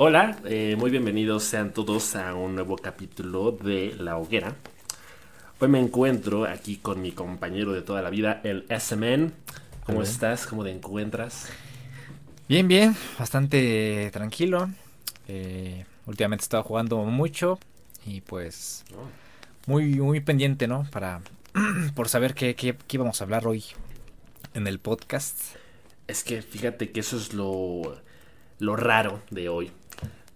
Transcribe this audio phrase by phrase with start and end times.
[0.00, 4.54] Hola, eh, muy bienvenidos sean todos a un nuevo capítulo de La Hoguera.
[5.58, 9.32] Hoy me encuentro aquí con mi compañero de toda la vida, el SMN.
[9.84, 10.46] ¿Cómo estás?
[10.46, 11.48] ¿Cómo te encuentras?
[12.48, 14.70] Bien, bien, bastante tranquilo.
[15.26, 17.58] Eh, últimamente he estado jugando mucho
[18.06, 18.84] y pues
[19.66, 20.86] muy, muy pendiente, ¿no?
[20.92, 21.22] Para
[21.96, 23.64] por saber qué, qué, qué íbamos a hablar hoy
[24.54, 25.56] en el podcast.
[26.06, 28.00] Es que fíjate que eso es lo,
[28.60, 29.72] lo raro de hoy.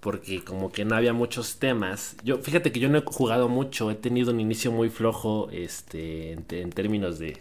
[0.02, 2.16] Porque como que no había muchos temas.
[2.24, 3.88] Yo, fíjate que yo no he jugado mucho.
[3.88, 7.38] He tenido un inicio muy flojo este, en, términos de,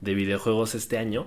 [0.00, 1.26] de videojuegos este año.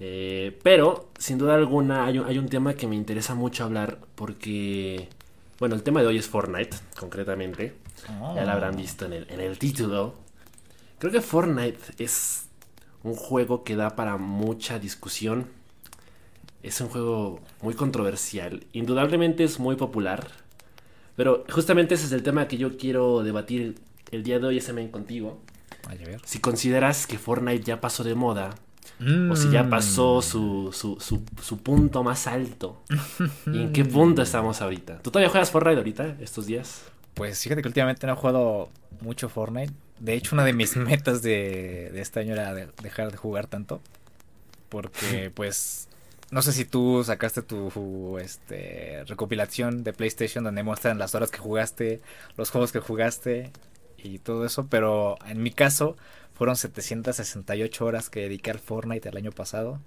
[0.00, 4.00] Eh, pero, sin duda alguna, hay un, hay un tema que me interesa mucho hablar.
[4.16, 5.08] Porque,
[5.60, 7.74] bueno, el tema de hoy es Fortnite, concretamente.
[8.34, 10.14] Ya lo habrán visto en el, en el título.
[10.98, 12.48] Creo que Fortnite es
[13.04, 15.46] un juego que da para mucha discusión.
[16.64, 18.64] Es un juego muy controversial.
[18.72, 20.26] Indudablemente es muy popular.
[21.16, 23.76] Pero justamente ese es el tema que yo quiero debatir
[24.10, 25.40] el día de hoy, SMN, contigo.
[25.86, 26.20] Vaya a ver.
[26.24, 28.54] Si consideras que Fortnite ya pasó de moda,
[29.30, 29.70] o si ya Mm.
[29.70, 32.82] pasó su, su, su, su punto más alto.
[33.46, 35.00] ¿Y en qué punto estamos ahorita?
[35.02, 36.82] ¿Tú todavía juegas Fortnite ahorita, estos días?
[37.12, 38.70] Pues fíjate que últimamente no he jugado
[39.02, 39.72] mucho Fortnite.
[40.00, 43.46] De hecho, una de mis metas de, de este año era de- dejar de jugar
[43.46, 43.80] tanto.
[44.70, 45.88] Porque, pues,
[46.34, 51.38] no sé si tú sacaste tu este, recopilación de PlayStation donde muestran las horas que
[51.38, 52.00] jugaste,
[52.36, 53.52] los juegos que jugaste
[53.98, 54.66] y todo eso.
[54.68, 55.96] Pero en mi caso,
[56.34, 59.78] fueron 768 horas que dediqué al Fortnite el año pasado.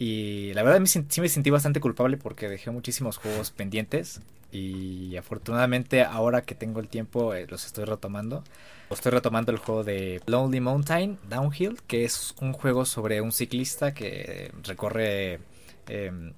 [0.00, 4.20] Y la verdad sí me sentí bastante culpable porque dejé muchísimos juegos pendientes.
[4.50, 8.42] Y afortunadamente ahora que tengo el tiempo eh, los estoy retomando.
[8.90, 13.94] Estoy retomando el juego de Lonely Mountain Downhill, que es un juego sobre un ciclista
[13.94, 15.38] que recorre
[15.88, 16.32] em,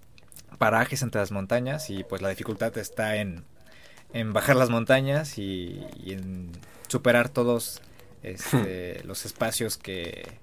[0.58, 3.44] parajes entre las montañas y pues la dificultad está en,
[4.12, 6.52] en bajar las montañas y, y en
[6.88, 7.80] superar todos
[8.22, 10.38] este, los espacios que,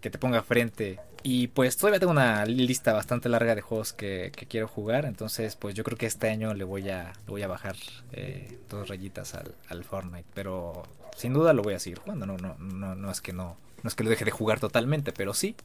[0.00, 1.00] que te ponga frente.
[1.22, 5.06] Y pues todavía tengo una lista bastante larga de juegos que, que quiero jugar.
[5.06, 7.74] Entonces, pues yo creo que este año le voy a, le voy a bajar
[8.12, 10.28] eh, dos rayitas al, al Fortnite.
[10.34, 10.84] Pero
[11.16, 12.26] sin duda lo voy a seguir jugando.
[12.26, 15.12] No, no, no, no es que no, no es que lo deje de jugar totalmente,
[15.12, 15.56] pero sí.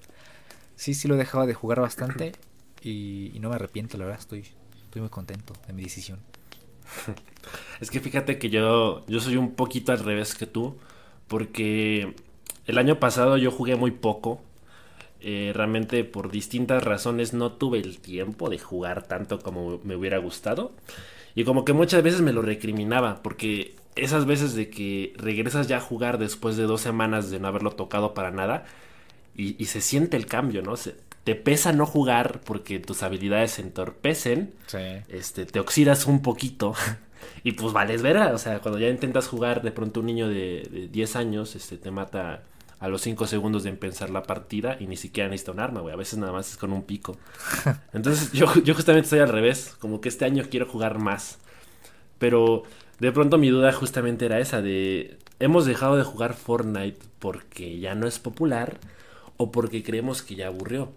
[0.76, 2.32] Sí, sí lo he dejado de jugar bastante.
[2.84, 4.46] Y, no me arrepiento, la verdad, estoy,
[4.84, 6.20] estoy muy contento de mi decisión.
[7.80, 10.78] Es que fíjate que yo, yo soy un poquito al revés que tú,
[11.28, 12.16] porque
[12.68, 14.42] el año pasado yo jugué muy poco.
[15.22, 20.18] Eh, realmente por distintas razones no tuve el tiempo de jugar tanto como me hubiera
[20.20, 20.74] gustado.
[21.36, 25.78] Y como que muchas veces me lo recriminaba, porque esas veces de que regresas ya
[25.78, 28.66] a jugar después de dos semanas de no haberlo tocado para nada,
[29.36, 30.78] y, y se siente el cambio, ¿no?
[30.78, 34.78] Se- te pesa no jugar porque tus habilidades se entorpecen Sí.
[35.10, 36.74] este, te oxidas un poquito
[37.44, 38.34] y pues vales verga.
[38.34, 41.78] O sea, cuando ya intentas jugar, de pronto un niño de, de 10 años este,
[41.78, 42.44] te mata
[42.80, 45.94] a los 5 segundos de empezar la partida y ni siquiera necesita un arma, güey.
[45.94, 47.16] A veces nada más es con un pico.
[47.94, 51.38] Entonces yo, yo justamente estoy al revés, como que este año quiero jugar más.
[52.18, 52.64] Pero
[53.00, 57.94] de pronto mi duda justamente era esa de, ¿hemos dejado de jugar Fortnite porque ya
[57.96, 58.80] no es popular
[59.38, 60.92] o porque creemos que ya aburrió?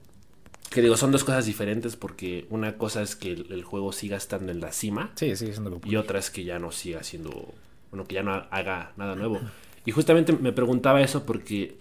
[0.74, 4.16] Que digo, son dos cosas diferentes porque una cosa es que el, el juego siga
[4.16, 7.54] estando en la cima Sí, sigue siendo y otra es que ya no siga siendo,
[7.92, 9.38] bueno, que ya no haga nada nuevo.
[9.86, 11.76] Y justamente me preguntaba eso porque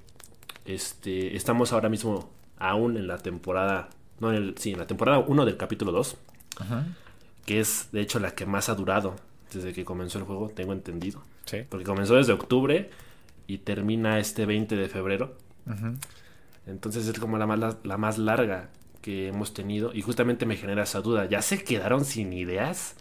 [0.66, 3.90] este, estamos ahora mismo aún en la temporada,
[4.20, 6.18] no, en el, sí, en la temporada 1 del capítulo 2,
[6.60, 6.86] Ajá.
[7.48, 9.16] que es de hecho la que más ha durado
[9.52, 11.24] desde que comenzó el juego, tengo entendido.
[11.46, 11.64] Sí.
[11.68, 12.92] Porque comenzó desde octubre
[13.48, 15.36] y termina este 20 de febrero.
[16.68, 18.70] Entonces es como la más, la, la más larga
[19.04, 19.94] que hemos tenido.
[19.94, 21.26] Y justamente me genera esa duda.
[21.28, 22.96] ¿Ya se quedaron sin ideas?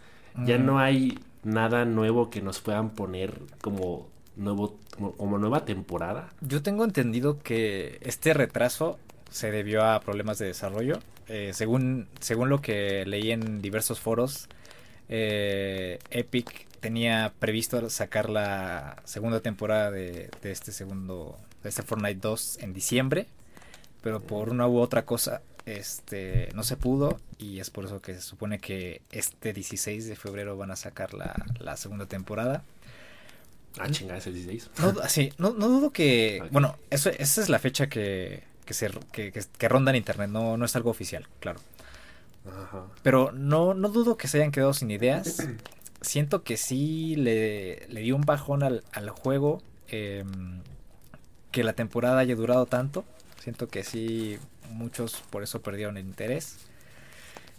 [0.45, 0.65] ¿Ya Mm.
[0.67, 6.29] no hay nada nuevo que nos puedan poner como, nuevo, como, como nueva temporada?
[6.41, 8.99] Yo tengo entendido que este retraso
[9.31, 10.99] se debió a problemas de desarrollo.
[11.27, 14.47] Eh, según, según lo que leí en diversos foros,
[15.09, 22.19] eh, Epic tenía previsto sacar la segunda temporada de, de este segundo, de este Fortnite
[22.19, 23.27] 2 en diciembre,
[24.01, 28.13] pero por una u otra cosa, este, no se pudo y es por eso que
[28.15, 32.63] se supone que este 16 de febrero van a sacar la, la segunda temporada.
[33.79, 34.69] Ah, chingada, es el 16.
[34.79, 36.43] No, sí, no, no dudo que.
[36.51, 40.29] Bueno, eso, esa es la fecha que, que, se, que, que- que ronda en internet,
[40.29, 41.59] no, no es algo oficial, claro.
[42.45, 42.85] Ajá.
[43.01, 45.47] Pero no, no dudo que se hayan quedado sin ideas.
[46.01, 50.59] Siento que sí le, le dio un bajón al, al juego em,
[51.51, 53.05] que la temporada haya durado tanto.
[53.41, 54.37] Siento que sí,
[54.73, 56.57] muchos por eso perdieron el interés.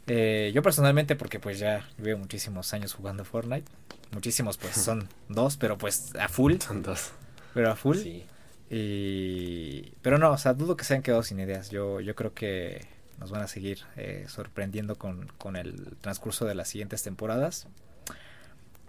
[0.07, 3.71] Eh, yo personalmente, porque pues ya llevo muchísimos años jugando Fortnite.
[4.13, 6.57] Muchísimos, pues son dos, pero pues a full.
[6.61, 7.13] Son dos.
[7.55, 7.97] Pero a full.
[7.97, 8.27] Sí.
[8.71, 9.93] Y...
[10.03, 11.71] Pero no, o sea, dudo que se hayan quedado sin ideas.
[11.71, 12.87] Yo, yo creo que
[13.19, 17.67] nos van a seguir eh, sorprendiendo con, con el transcurso de las siguientes temporadas.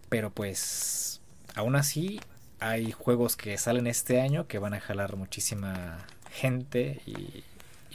[0.09, 1.21] Pero pues,
[1.55, 2.19] aún así,
[2.59, 7.43] hay juegos que salen este año que van a jalar muchísima gente y,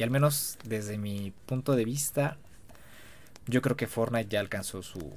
[0.01, 2.39] y al menos desde mi punto de vista,
[3.47, 5.13] yo creo que Fortnite ya alcanzó su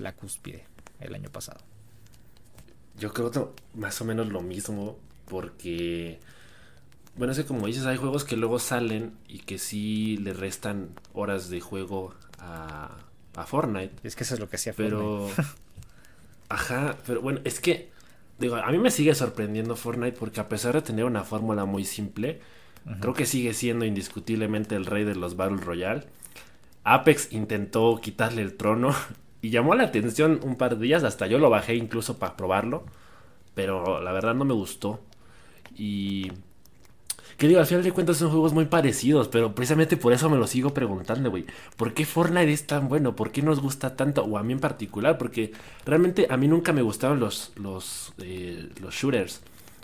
[0.00, 0.64] la cúspide
[0.98, 1.60] el año pasado.
[2.98, 3.44] Yo creo que
[3.74, 6.18] más o menos lo mismo porque
[7.14, 10.88] bueno, es que como dices, hay juegos que luego salen y que sí le restan
[11.12, 12.96] horas de juego a,
[13.36, 13.94] a Fortnite.
[14.02, 15.30] Es que eso es lo que hacía Pero
[16.48, 17.92] ajá, pero bueno, es que
[18.40, 21.84] digo, a mí me sigue sorprendiendo Fortnite porque a pesar de tener una fórmula muy
[21.84, 22.40] simple,
[23.00, 26.04] creo que sigue siendo indiscutiblemente el rey de los Battle Royale.
[26.84, 28.94] Apex intentó quitarle el trono
[29.42, 32.84] y llamó la atención un par de días, hasta yo lo bajé incluso para probarlo,
[33.54, 35.00] pero la verdad no me gustó.
[35.76, 36.30] Y
[37.42, 40.36] que digo, al final de cuentas son juegos muy parecidos, pero precisamente por eso me
[40.36, 41.44] lo sigo preguntando, güey.
[41.76, 43.16] ¿Por qué Fortnite es tan bueno?
[43.16, 44.22] ¿Por qué nos gusta tanto?
[44.22, 45.52] O a mí en particular, porque
[45.84, 49.42] realmente a mí nunca me gustaron los, los, eh, los shooters.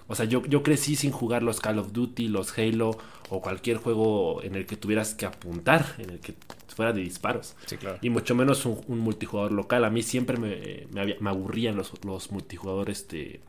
[0.09, 3.77] O sea, yo, yo crecí sin jugar los Call of Duty, los Halo o cualquier
[3.77, 6.35] juego en el que tuvieras que apuntar, en el que
[6.75, 7.57] fuera de disparos.
[7.67, 7.99] Sí, claro.
[8.01, 9.85] Y mucho menos un, multijugador local.
[9.85, 10.87] A mí siempre me,
[11.21, 13.41] me, aburrían los, los multijugadores este,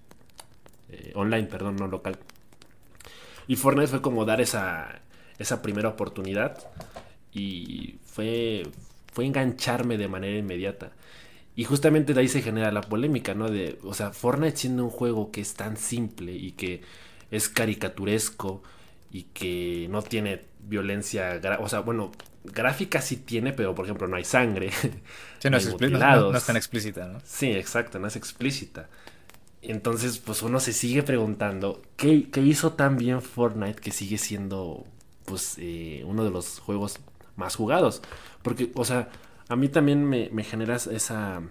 [0.90, 2.18] eh, online, perdón, no local.
[3.48, 5.02] Y Fortnite fue como dar esa,
[5.38, 6.58] esa primera oportunidad
[7.32, 8.64] y fue,
[9.14, 10.92] fue engancharme de manera inmediata.
[11.60, 13.50] Y justamente de ahí se genera la polémica, ¿no?
[13.50, 16.84] De, o sea, Fortnite siendo un juego que es tan simple y que
[17.32, 18.64] es caricaturesco
[19.12, 22.14] y que no tiene violencia, o sea, bueno,
[22.46, 24.72] gráfica sí tiene, pero por ejemplo no hay sangre.
[25.40, 27.20] Sí, no, es no, es tan explícita, ¿no?
[27.26, 28.88] Sí, exacto, no es explícita.
[29.62, 34.86] Entonces, pues uno se sigue preguntando, ¿qué, hizo tan bien Fortnite que sigue siendo,
[35.26, 37.00] pues, eh, uno de los juegos
[37.36, 38.02] más jugados?
[38.44, 39.10] Porque, o sea,
[39.50, 41.42] a mí también me, me genera esa...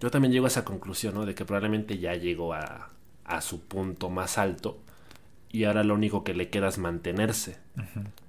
[0.00, 1.24] Yo también llego a esa conclusión, ¿no?
[1.24, 2.90] De que probablemente ya llegó a,
[3.24, 4.80] a su punto más alto
[5.52, 7.58] y ahora lo único que le queda es mantenerse.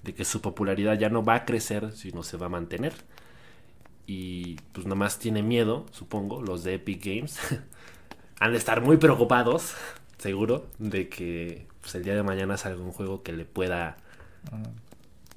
[0.03, 2.93] De que su popularidad ya no va a crecer, sino se va a mantener.
[4.05, 7.39] Y pues nomás tiene miedo, supongo, los de Epic Games,
[8.39, 9.73] han de estar muy preocupados,
[10.17, 13.95] seguro, de que pues, el día de mañana salga un juego que le pueda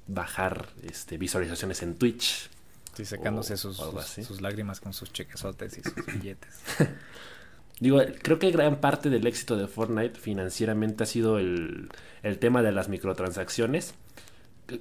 [0.07, 2.49] bajar este, visualizaciones en Twitch.
[2.97, 6.49] Sí, secándose sus, sus, lágrimas con sus chequesotes y sus billetes.
[7.79, 11.89] Digo, creo que gran parte del éxito de Fortnite financieramente ha sido el,
[12.23, 13.93] el tema de las microtransacciones.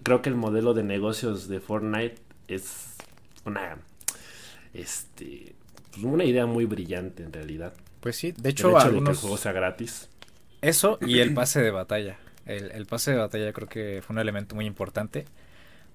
[0.03, 2.17] Creo que el modelo de negocios de Fortnite
[2.49, 2.95] es
[3.45, 3.77] una,
[4.73, 5.55] este,
[5.91, 7.75] pues, una idea muy brillante en realidad.
[8.01, 10.09] Pues sí, de hecho, el que el juego sea gratis.
[10.63, 12.17] Eso y el pase de batalla.
[12.47, 15.27] El, pase de batalla creo que fue un elemento muy importante.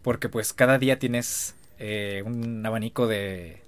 [0.04, 3.60] Porque pues cada día tienes eh, un abanico de,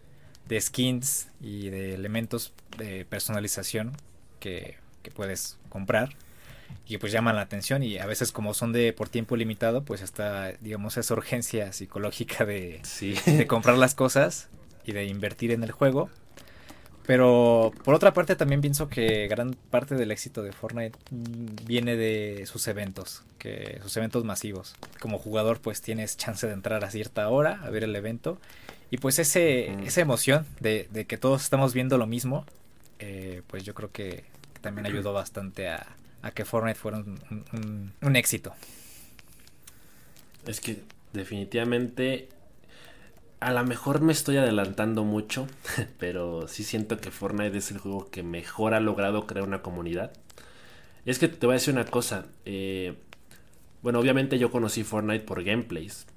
[0.48, 3.94] de skins y de elementos de personalización
[4.40, 6.09] que, que, puedes comprar
[6.87, 10.04] y pues llaman la atención y a veces como son de por tiempo limitado pues
[10.04, 12.81] está digamos esa urgencia psicológica de,
[13.26, 14.47] de comprar las cosas
[14.85, 16.11] y de invertir en el juego
[17.06, 20.98] pero por otra parte también pienso que gran parte del éxito de Fortnite
[21.66, 24.76] viene de sus eventos, que sus eventos masivos.
[25.00, 28.38] Como jugador pues tienes chance de entrar a cierta hora a ver el evento
[28.90, 32.45] y pues ese, esa emoción de, que todos estamos viendo lo mismo,
[33.00, 34.24] eh, pues yo creo que
[34.62, 35.95] también ayudó bastante a,
[36.33, 38.54] que Fortnite fuera un, un éxito.
[40.45, 42.30] Es que definitivamente
[43.44, 45.47] a lo mejor me estoy adelantando mucho,
[46.00, 50.14] pero sí siento que Fortnite es el juego que mejor ha logrado crear una comunidad.
[51.06, 52.26] Es que te voy a decir una cosa.
[52.45, 52.95] Eh,
[53.81, 56.07] bueno, obviamente yo conocí Fortnite por gameplays.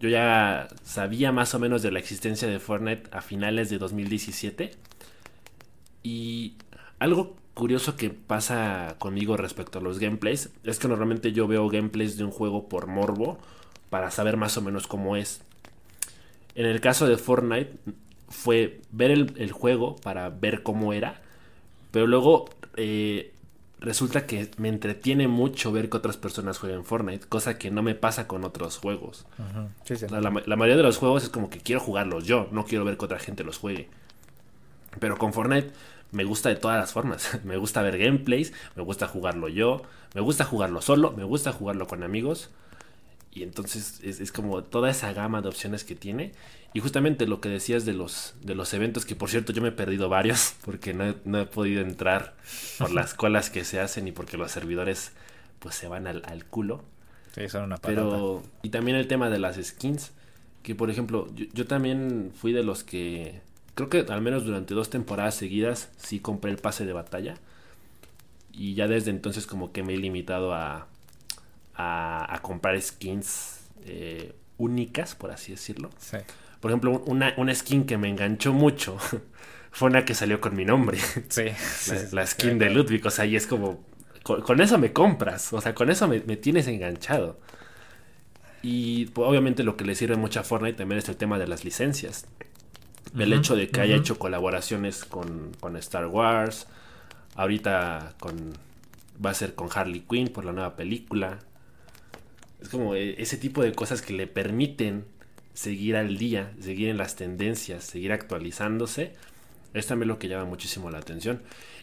[0.00, 4.72] Yo ya sabía más o menos de la existencia de Fortnite a finales de 2017.
[6.02, 6.56] Y
[6.98, 12.18] algo curioso que pasa conmigo respecto a los gameplays es que normalmente yo veo gameplays
[12.18, 13.38] de un juego por morbo
[13.88, 15.42] para saber más o menos cómo es.
[16.60, 17.72] En el caso de Fortnite
[18.28, 21.22] fue ver el, juego para ver cómo era,
[21.90, 23.32] pero luego eh,
[23.78, 27.94] resulta que me entretiene mucho ver que otras personas juegan Fortnite, cosa que no me
[27.94, 29.24] pasa con otros juegos.
[30.10, 33.06] la, mayoría de los juegos es como que quiero jugarlos yo, no quiero ver que
[33.06, 33.88] otra gente los juegue.
[34.98, 35.70] Pero con Fortnite
[36.12, 37.40] me gusta de todas las formas.
[37.44, 39.80] me gusta ver gameplays, me gusta jugarlo yo,
[40.14, 42.50] me gusta jugarlo solo, me gusta jugarlo con amigos.
[43.32, 46.32] Y entonces es, como toda esa gama de opciones que tiene.
[46.74, 49.68] Y justamente lo que decías de los, de los eventos, que por cierto yo me
[49.68, 52.34] he perdido varios porque no he, no he podido entrar
[52.78, 55.12] por las colas que se hacen y porque los servidores
[55.58, 56.82] pues se van al, al culo.
[57.34, 60.10] Sí, son una Pero, y también el tema de las skins,
[60.64, 63.40] que por ejemplo, yo, yo, también fui de los que,
[63.74, 67.36] creo que al menos durante dos temporadas seguidas, sí compré el pase de batalla.
[68.52, 70.88] Y ya desde entonces como que me he limitado a,
[71.80, 75.90] a, comprar skins eh, únicas, por así decirlo.
[76.60, 78.98] Por ejemplo, una, una skin que me enganchó mucho
[79.72, 80.98] fue una que salió con mi nombre.
[81.28, 81.44] Sí.
[82.12, 83.04] la, skin de Ludwig.
[83.06, 83.84] O sea, y es como.
[84.22, 85.52] Con, eso me compras.
[85.52, 87.40] O sea, con eso me, tienes enganchado.
[88.62, 91.46] Y pues, obviamente lo que le sirve mucho a Fortnite también es el tema de
[91.46, 92.26] las licencias.
[93.18, 96.66] El hecho de que haya hecho colaboraciones con, con Star Wars.
[97.34, 98.52] Ahorita con.
[99.24, 101.38] Va a ser con Harley Quinn por la nueva película.
[102.60, 105.04] Es como eh, ese tipo de cosas que le permiten
[105.54, 109.14] seguir al día, seguir en las tendencias, seguir actualizándose.
[109.74, 111.42] Es también lo que llama muchísimo la atención.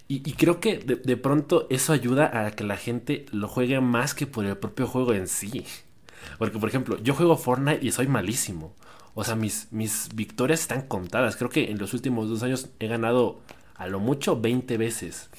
[0.09, 4.25] Y, creo que de, pronto eso ayuda a que la gente lo juegue más que
[4.25, 5.65] por el propio juego en sí.
[6.37, 8.73] Porque, por ejemplo, yo juego Fortnite y soy malísimo.
[9.15, 11.35] O sea, mis, mis victorias están contadas.
[11.35, 13.41] Creo que en los últimos dos años he ganado
[13.75, 15.29] a lo mucho 20 veces.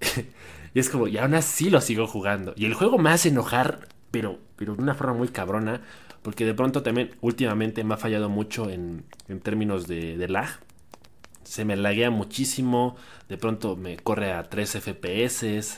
[0.74, 2.54] y es como, y aún así lo sigo jugando.
[2.56, 5.82] Y el juego me hace enojar pero, pero de una forma muy cabrona,
[6.22, 10.48] porque de pronto también últimamente me ha fallado mucho en, en términos de, lag.
[11.44, 12.96] Se me laguea muchísimo,
[13.28, 15.76] de pronto me corre a 3 FPS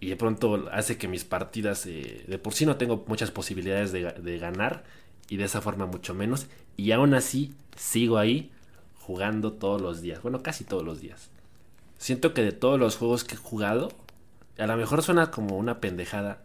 [0.00, 3.92] y de pronto hace que mis partidas, eh, de por sí no tengo muchas posibilidades
[3.92, 4.82] de, de ganar
[5.28, 8.50] y de esa forma mucho menos, y aún así sigo ahí
[8.98, 11.30] jugando todos los días, bueno, casi todos los días.
[11.98, 13.92] Siento que de todos los juegos que he jugado,
[14.58, 16.42] a lo mejor suena como una pendejada,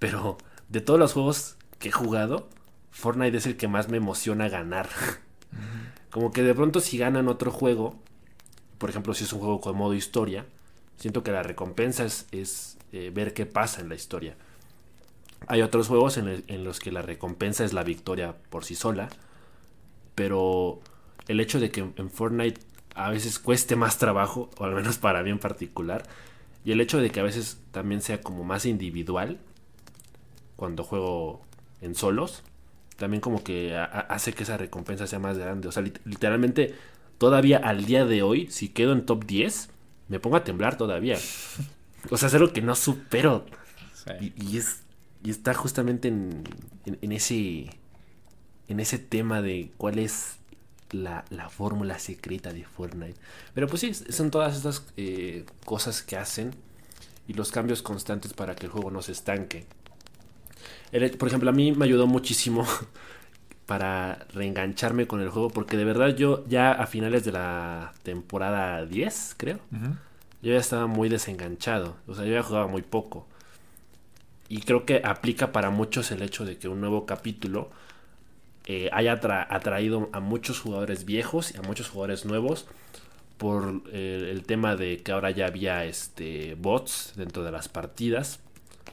[0.00, 0.38] pero
[0.68, 2.48] de todos los juegos que he jugado,
[2.90, 4.88] Fortnite es el que más me emociona ganar.
[6.10, 7.96] Como que de pronto si ganan otro juego,
[8.78, 10.46] por ejemplo si es un juego con modo historia,
[10.96, 14.34] siento que la recompensa es, eh, ver qué pasa en la historia.
[15.46, 19.08] Hay otros juegos en, en, los que la recompensa es la victoria por sí sola,
[20.14, 20.80] pero
[21.28, 22.60] el hecho de que en Fortnite
[22.94, 26.02] a veces cueste más trabajo, o al menos para mí en particular,
[26.64, 29.38] y el hecho de que a veces también sea como más individual,
[30.60, 31.40] cuando juego
[31.80, 32.42] en solos,
[32.98, 35.68] también como que hace que esa recompensa sea más grande.
[35.68, 36.74] O sea, literalmente,
[37.16, 39.70] todavía al día de hoy, si quedo en top 10,
[40.08, 41.16] me pongo a temblar todavía.
[42.10, 43.46] O sea, es algo que no supero.
[44.20, 44.82] Y, es,
[45.24, 46.44] y está justamente en,
[46.84, 47.70] en, ese,
[48.68, 50.36] en ese tema de cuál es
[50.90, 53.18] la, la fórmula secreta de Fortnite.
[53.54, 56.54] Pero pues sí, son todas estas eh, cosas que hacen
[57.26, 59.66] y los cambios constantes para que el juego no se estanque
[61.18, 62.66] por ejemplo, a mí me ayudó muchísimo
[63.66, 68.84] para reengancharme con el juego, porque de verdad yo ya a finales de la temporada
[68.84, 69.58] 10, creo,
[70.42, 73.26] yo ya estaba muy desenganchado, o sea, yo ya jugaba muy poco.
[74.48, 77.70] Y creo que aplica para muchos el hecho de que un nuevo capítulo
[78.66, 82.66] eh, haya atraído a muchos jugadores viejos y a muchos jugadores nuevos
[83.38, 88.40] por eh, el tema de que ahora ya había este bots dentro de las partidas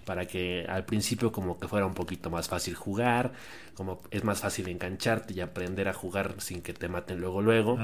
[0.08, 3.34] para que al principio como que fuera un poquito más fácil jugar,
[3.76, 7.78] como es más fácil engancharte y aprender a jugar sin que te maten luego luego.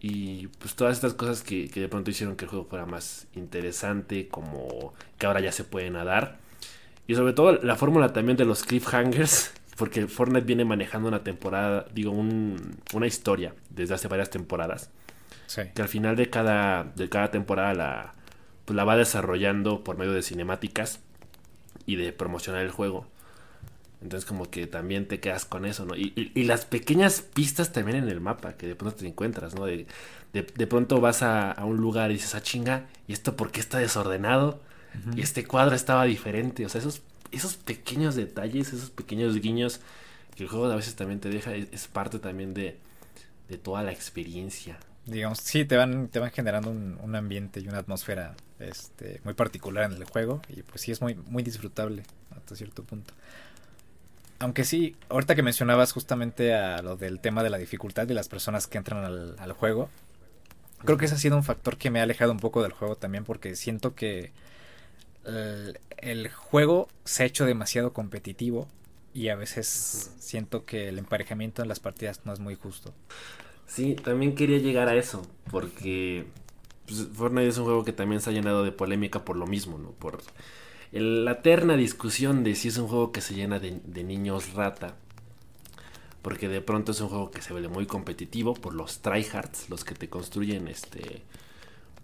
[0.00, 4.26] Y pues todas estas cosas que, de pronto hicieron que el juego fuera más interesante,
[4.26, 6.38] como que ahora ya se puede nadar.
[7.06, 11.86] Y sobre todo la fórmula también de los cliffhangers, porque Fortnite viene manejando una temporada,
[11.94, 14.90] digo, una historia desde hace varias temporadas.
[15.74, 18.14] Que al final de cada, de cada temporada la,
[18.68, 21.00] pues la va desarrollando por medio de cinemáticas
[21.86, 23.06] y de promocionar el juego.
[24.02, 25.96] Entonces como que también te quedas con eso, ¿no?
[25.96, 26.12] Y,
[26.44, 29.64] las pequeñas pistas también en el mapa que de pronto te encuentras, ¿no?
[29.64, 29.86] De,
[30.34, 33.78] de, pronto vas a, un lugar y dices, ah, chinga, ¿y esto por qué está
[33.78, 34.60] desordenado?
[35.16, 36.66] Y este cuadro estaba diferente.
[36.66, 37.00] O sea, esos,
[37.32, 39.80] esos pequeños detalles, esos pequeños guiños
[40.36, 42.76] que el juego a veces también te deja, es, parte también de,
[43.48, 47.78] de toda la experiencia digamos, sí, te van, te van generando un, ambiente y una
[47.78, 52.04] atmósfera este, muy particular en el juego y pues sí es muy, muy disfrutable
[52.36, 53.14] hasta cierto punto.
[54.38, 58.28] Aunque sí, ahorita que mencionabas justamente a lo del tema de la dificultad de las
[58.28, 59.88] personas que entran al, juego,
[60.84, 62.94] creo que ese ha sido un factor que me ha alejado un poco del juego
[62.96, 64.30] también porque siento que
[65.24, 68.68] el, el juego se ha hecho demasiado competitivo
[69.12, 72.94] y a veces siento que el emparejamiento en las partidas no es muy justo.
[73.68, 76.26] Sí, también quería llegar a eso, porque
[76.86, 79.78] pues, Fortnite es un juego que también se ha llenado de polémica por lo mismo,
[79.78, 79.90] ¿no?
[79.92, 80.18] Por
[80.90, 84.96] la eterna discusión de si es un juego que se llena de, niños rata.
[86.22, 89.84] Porque de pronto es un juego que se ve muy competitivo por los tryhards, los
[89.84, 91.22] que te construyen este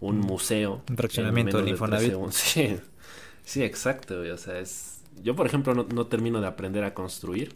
[0.00, 0.22] un mm.
[0.22, 0.82] museo.
[0.88, 2.14] Un fraccionamiento del Infonavit.
[2.30, 2.76] Sí,
[3.44, 4.20] sí, exacto.
[4.20, 5.00] O sea, es.
[5.22, 7.54] Yo, por ejemplo, no, termino de aprender a construir.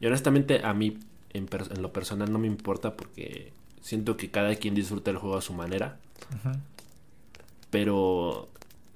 [0.00, 0.98] Y honestamente, a mí,
[1.32, 1.48] en,
[1.82, 5.52] lo personal, no me importa porque siento que cada quien disfruta el juego a su
[5.52, 5.98] manera.
[7.70, 8.48] Pero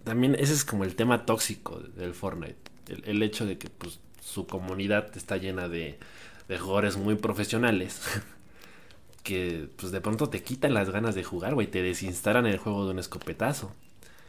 [0.05, 2.57] también ese es como el tema tóxico del Fortnite.
[3.05, 5.99] El, hecho de que pues, su comunidad está llena de,
[6.49, 8.01] de jugadores muy profesionales.
[9.23, 11.67] que pues de pronto te quitan las ganas de jugar, güey.
[11.69, 13.73] Te desinstalan el juego de un escopetazo.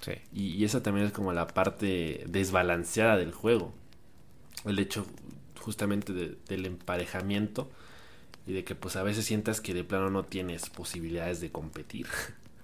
[0.01, 0.13] Sí.
[0.33, 3.73] Y, y, esa también es como la parte desbalanceada del juego.
[4.65, 5.05] El hecho
[5.59, 7.71] justamente del emparejamiento
[8.45, 12.07] y de que pues a veces sientas que de plano no tienes posibilidades de competir.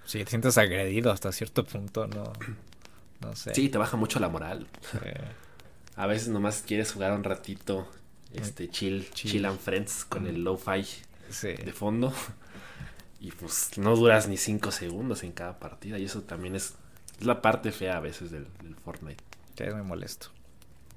[0.06, 2.34] Sí, te sientes agredido hasta cierto punto, ¿no?
[3.22, 3.54] No sé.
[3.54, 4.66] Sí, te baja mucho la moral.
[5.96, 7.88] A veces nomás quieres jugar un ratito,
[8.34, 10.86] este, chill, chill, and friends con el lo-fi
[11.44, 12.14] de fondo.
[13.22, 16.00] Y pues no duras ni 5 segundos en cada partida.
[16.00, 16.76] Y eso también es,
[17.20, 18.48] la parte fea a veces del,
[18.86, 19.22] Fortnite.
[19.56, 20.28] Que es muy molesto.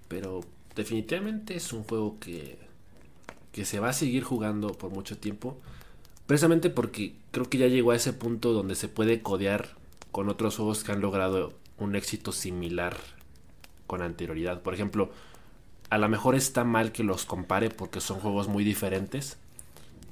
[0.06, 0.40] Pero
[0.76, 2.60] definitivamente es un juego que,
[3.52, 5.59] que se va a seguir jugando por mucho tiempo.
[6.26, 9.76] Precisamente porque creo que ya llegó a ese punto donde se puede codear
[10.11, 12.97] con otros juegos que han logrado un éxito similar
[13.87, 14.62] con anterioridad.
[14.62, 15.11] Por ejemplo,
[15.90, 19.37] a lo mejor está mal que los compare porque son juegos muy diferentes.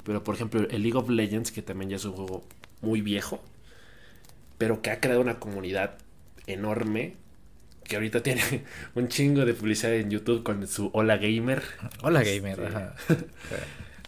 [0.05, 2.43] Pero por ejemplo, el League of Legends, que también ya es un juego
[2.83, 3.41] muy viejo,
[4.59, 5.97] pero que ha creado una comunidad
[6.47, 7.17] enorme.
[7.91, 8.43] Que ahorita tiene
[8.95, 11.61] un chingo de publicidad en YouTube con su Hola Gamer.
[12.05, 12.95] Hola Gamer, ajá.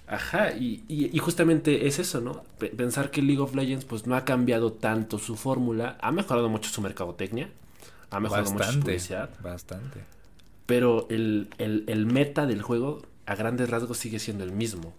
[0.07, 2.45] Ajá, y, y, justamente es eso, ¿no?
[2.77, 6.69] pensar que League of Legends pues no ha cambiado tanto su fórmula, ha mejorado mucho
[6.69, 7.49] su mercadotecnia,
[8.11, 9.31] ha mejorado mucho su publicidad.
[9.41, 10.01] Bastante.
[10.67, 14.93] Pero el, el, meta del juego a grandes rasgos sigue siendo el mismo.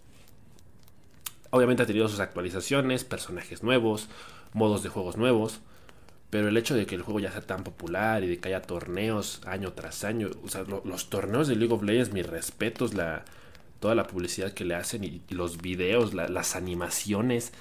[1.52, 4.10] Obviamente ha tenido sus actualizaciones, personajes nuevos,
[4.54, 5.62] modos de juegos nuevos,
[6.34, 8.64] pero el hecho de que el juego ya sea tan popular y de que haya
[8.64, 13.24] torneos año tras año, o sea, los torneos de League of Legends, mis respetos, la
[13.80, 17.54] toda la publicidad que le hacen y, los videos, las animaciones.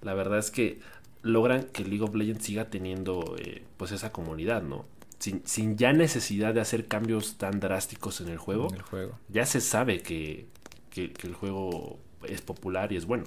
[0.00, 0.80] La verdad es que
[1.20, 4.86] logran que League of Legends siga teniendo eh, pues esa comunidad, ¿no?
[5.18, 9.18] Sin, ya necesidad de hacer cambios tan drásticos en el juego, el juego.
[9.28, 10.46] ya se sabe que,
[10.88, 13.24] que, el juego es popular y es bueno.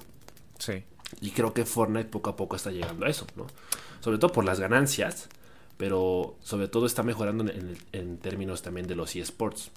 [0.58, 0.84] Sí.
[1.22, 3.46] Y creo que Fortnite poco a poco está llegando a eso, ¿no?
[4.00, 5.30] Sobre todo por las ganancias,
[5.78, 9.72] pero sobre todo está mejorando en, en términos también de los eSports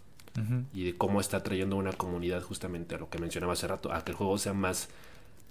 [0.73, 4.05] y de cómo está trayendo una comunidad justamente a lo que mencionaba hace rato, a
[4.05, 4.89] que el juego sea más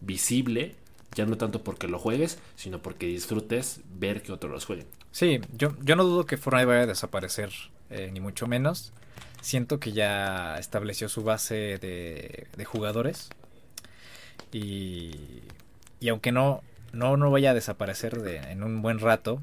[0.02, 0.76] visible,
[1.16, 4.88] ya no tanto porque lo juegues, sino porque disfrutes ver que otros los jueguen.
[5.12, 7.52] Sí, yo, yo no dudo que Fortnite vaya a desaparecer,
[7.90, 8.94] eh, ni mucho menos.
[9.42, 13.30] Siento que ya estableció su base de, de jugadores.
[14.52, 15.42] Y,
[16.00, 16.62] y aunque no,
[16.94, 19.42] no, no vaya a desaparecer de, en un buen rato,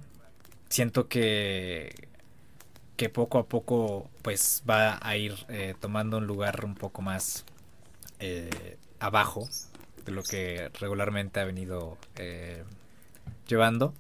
[0.69, 2.09] siento que
[2.97, 7.45] que poco a poco pues va a ir eh, tomando un lugar un poco más
[8.19, 9.49] eh, abajo
[10.05, 12.65] de lo que regularmente ha venido eh,
[13.47, 13.95] llevando.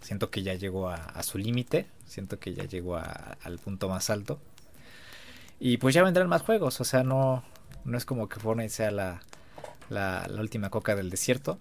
[0.00, 4.38] Siento que ya llegó a, su límite, siento que ya llegó al punto más alto.
[5.58, 7.42] Y pues ya vendrán más juegos, o sea, no,
[7.84, 9.20] no es como que Fortnite sea la,
[9.88, 11.58] la, última coca del desierto.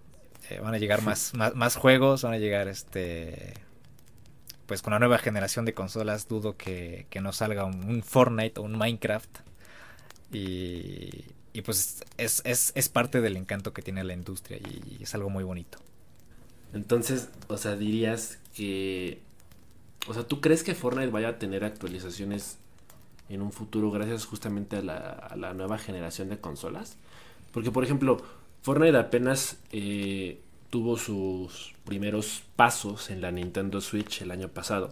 [0.62, 3.54] Van a llegar más, más, juegos, van a llegar este
[4.66, 8.64] pues con la nueva generación de consolas dudo que, que no salga un, Fortnite o
[8.64, 9.30] un Minecraft.
[10.32, 15.14] Y, y pues es, es, es, parte del encanto que tiene la industria y es
[15.14, 15.78] algo muy bonito.
[16.74, 19.22] Entonces, o sea, dirías que...
[20.08, 22.58] O sea, ¿tú crees que Fortnite vaya a tener actualizaciones
[23.30, 26.98] en un futuro gracias justamente a la, a la nueva generación de consolas?
[27.54, 28.18] Porque, por ejemplo,
[28.66, 34.92] Fortnite apenas eh, tuvo sus primeros pasos en la Nintendo Switch el año pasado.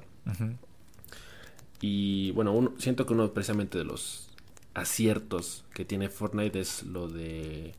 [1.81, 4.29] Y bueno, siento que uno precisamente de los
[4.75, 7.73] aciertos que tiene Fortnite es lo de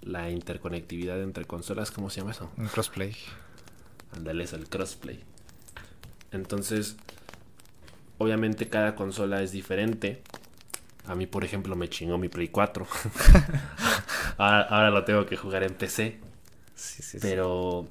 [0.00, 2.50] la interconectividad entre consolas, ¿cómo se llama eso?
[2.56, 3.14] Un crossplay.
[4.12, 5.20] Ándale, es el crossplay.
[6.32, 6.96] Entonces,
[8.16, 10.22] obviamente cada consola es diferente.
[11.08, 12.86] A mí, por ejemplo, me chingó mi Play 4.
[14.38, 16.18] ahora, ahora, lo tengo que jugar en PC.
[17.20, 17.88] Pero.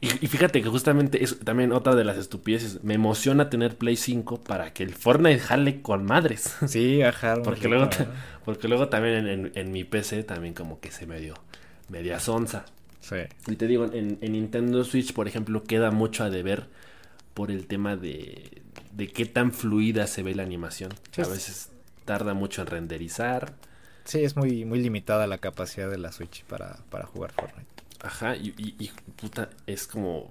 [0.00, 2.82] Y, fíjate que justamente es también otra de las estupideces.
[2.82, 6.56] Me emociona tener Play 5 para que el Fortnite jale con madres.
[6.66, 7.36] Sí, ajá.
[7.44, 7.90] porque, luego,
[8.44, 11.34] porque luego también en, mi PC también como que se me dio
[11.88, 12.64] media sonza.
[13.00, 13.16] Sí.
[13.48, 16.68] Y te digo, en, Nintendo Switch, por ejemplo, queda mucho a deber
[17.34, 20.90] por el tema de, de qué tan fluida se ve la animación.
[21.18, 21.70] A veces
[22.06, 23.52] tarda mucho en renderizar.
[24.04, 27.66] Sí, es muy, muy limitada la capacidad de la Switch para, para jugar Fortnite.
[28.00, 30.30] Ajá, y, y, puta, es como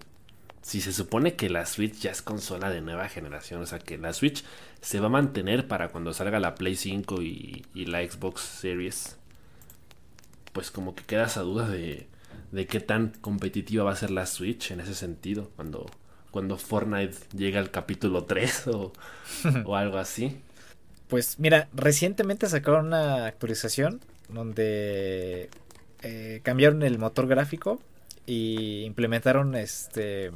[0.61, 3.97] si se supone que la Switch ya es consola de nueva generación, o sea que
[3.97, 4.43] la Switch
[4.81, 9.17] se va a mantener para cuando salga la Play 5 y, y la Xbox Series,
[10.53, 12.07] pues como que queda esa duda de,
[12.51, 15.85] de qué tan competitiva va a ser la Switch en ese sentido, cuando,
[16.31, 18.93] cuando Fortnite llega al capítulo 3 o,
[19.65, 20.41] o algo así.
[21.07, 25.49] Pues mira, recientemente sacaron una actualización donde
[26.01, 27.79] eh, cambiaron el motor gráfico
[28.25, 30.31] y implementaron este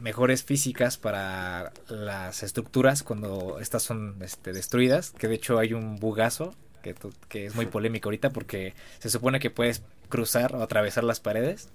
[0.00, 5.96] mejores físicas para las estructuras cuando estas son este, destruidas, que de hecho hay un
[5.96, 6.94] bugazo que,
[7.28, 11.68] que es muy polémico ahorita porque se supone que puedes cruzar o atravesar las paredes.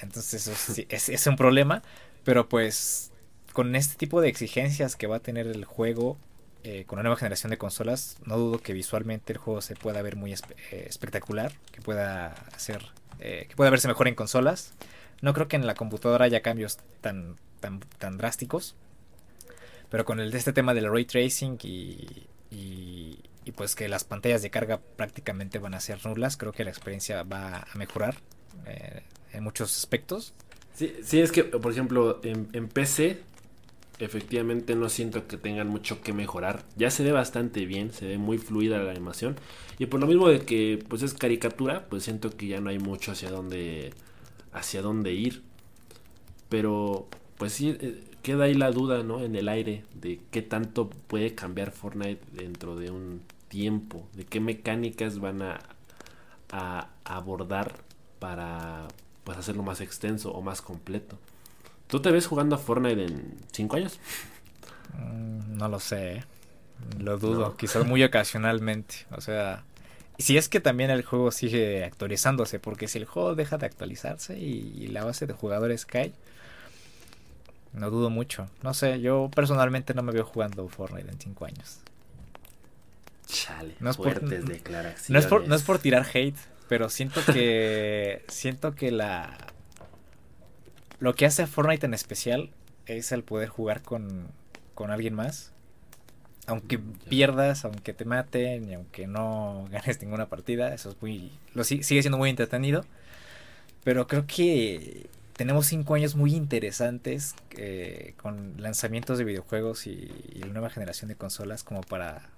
[0.00, 1.82] Entonces eso es, es, un problema,
[2.24, 3.12] pero pues
[3.52, 6.18] con este tipo de exigencias que va a tener el juego
[6.64, 10.02] eh, con la nueva generación de consolas, no dudo que visualmente el juego se pueda
[10.02, 10.36] ver muy eh,
[10.88, 12.82] espectacular, que pueda hacer
[13.20, 14.72] eh, que puede verse mejor en consolas.
[15.22, 18.74] No creo que en la computadora haya cambios tan, tan, tan drásticos.
[19.90, 24.42] Pero con el de este tema del ray tracing y, y, pues que las pantallas
[24.42, 28.16] de carga prácticamente van a ser nulas, creo que la experiencia va a mejorar
[29.32, 30.34] en muchos aspectos.
[30.74, 33.22] Sí, sí, es que, por ejemplo, en PC
[33.98, 36.64] efectivamente no siento que tengan mucho que mejorar.
[36.76, 39.36] Ya se ve bastante bien, se ve muy fluida la animación.
[39.78, 42.78] Y por lo mismo de que pues es caricatura, pues siento que ya no hay
[42.78, 43.92] mucho hacia dónde
[44.52, 45.42] hacia dónde ir.
[46.48, 49.22] Pero pues sí eh, queda ahí la duda, ¿no?
[49.22, 54.40] En el aire de qué tanto puede cambiar Fortnite dentro de un tiempo, de qué
[54.40, 55.60] mecánicas van a,
[56.50, 57.78] a abordar
[58.18, 58.88] para
[59.24, 61.18] pues hacerlo más extenso o más completo.
[61.88, 64.00] ¿Tú te ves jugando a Fortnite en 5 años?
[64.94, 66.16] Mm, no lo sé.
[66.16, 66.24] ¿eh?
[66.98, 67.56] Lo dudo.
[67.56, 69.06] Quizás muy ocasionalmente.
[69.12, 69.64] O sea,
[70.18, 72.58] si es que también el juego sigue actualizándose.
[72.58, 76.12] Porque si el juego deja de actualizarse y, la base de jugadores cae.
[77.72, 78.48] No dudo mucho.
[78.62, 81.78] No sé, yo personalmente no me veo jugando Fortnite en 5 años.
[83.26, 85.10] Chale, no es fuertes por, declaraciones.
[85.10, 88.24] No es, por, no es por tirar hate, pero siento que.
[88.28, 89.36] siento que la
[90.98, 92.50] lo que hace a Fortnite en especial
[92.86, 94.28] es el poder jugar con,
[94.74, 95.52] con alguien más.
[96.46, 101.32] Aunque pierdas, aunque te maten y aunque no ganes ninguna partida, eso es muy.
[101.54, 102.84] Lo, sigue siendo muy entretenido.
[103.84, 110.08] Pero creo que tenemos cinco años muy interesantes eh, con lanzamientos de videojuegos y,
[110.40, 112.30] la nueva generación de consolas como para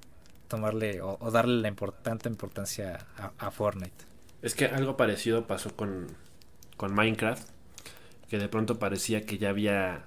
[0.49, 4.05] tomarle o, darle la importante importancia a, a, Fortnite.
[4.43, 6.07] Es que algo parecido pasó con,
[6.77, 7.49] con Minecraft
[8.29, 10.05] que de pronto parecía que ya había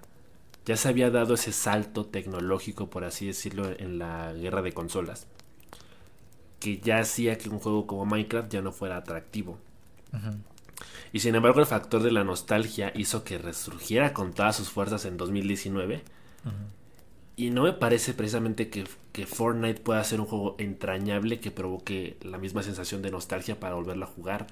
[0.66, 5.28] ya se había dado ese salto tecnológico por así decirlo en la guerra de consolas
[6.60, 9.58] que ya hacía que un juego como Minecraft ya no fuera atractivo.
[11.12, 15.06] Y sin embargo el factor de la nostalgia hizo que resurgiera con todas sus fuerzas
[15.06, 16.04] en 2019
[17.36, 22.18] y no me parece precisamente que, que, Fortnite pueda ser un juego entrañable que provoque
[22.22, 24.48] la misma sensación de nostalgia para volverlo a jugar.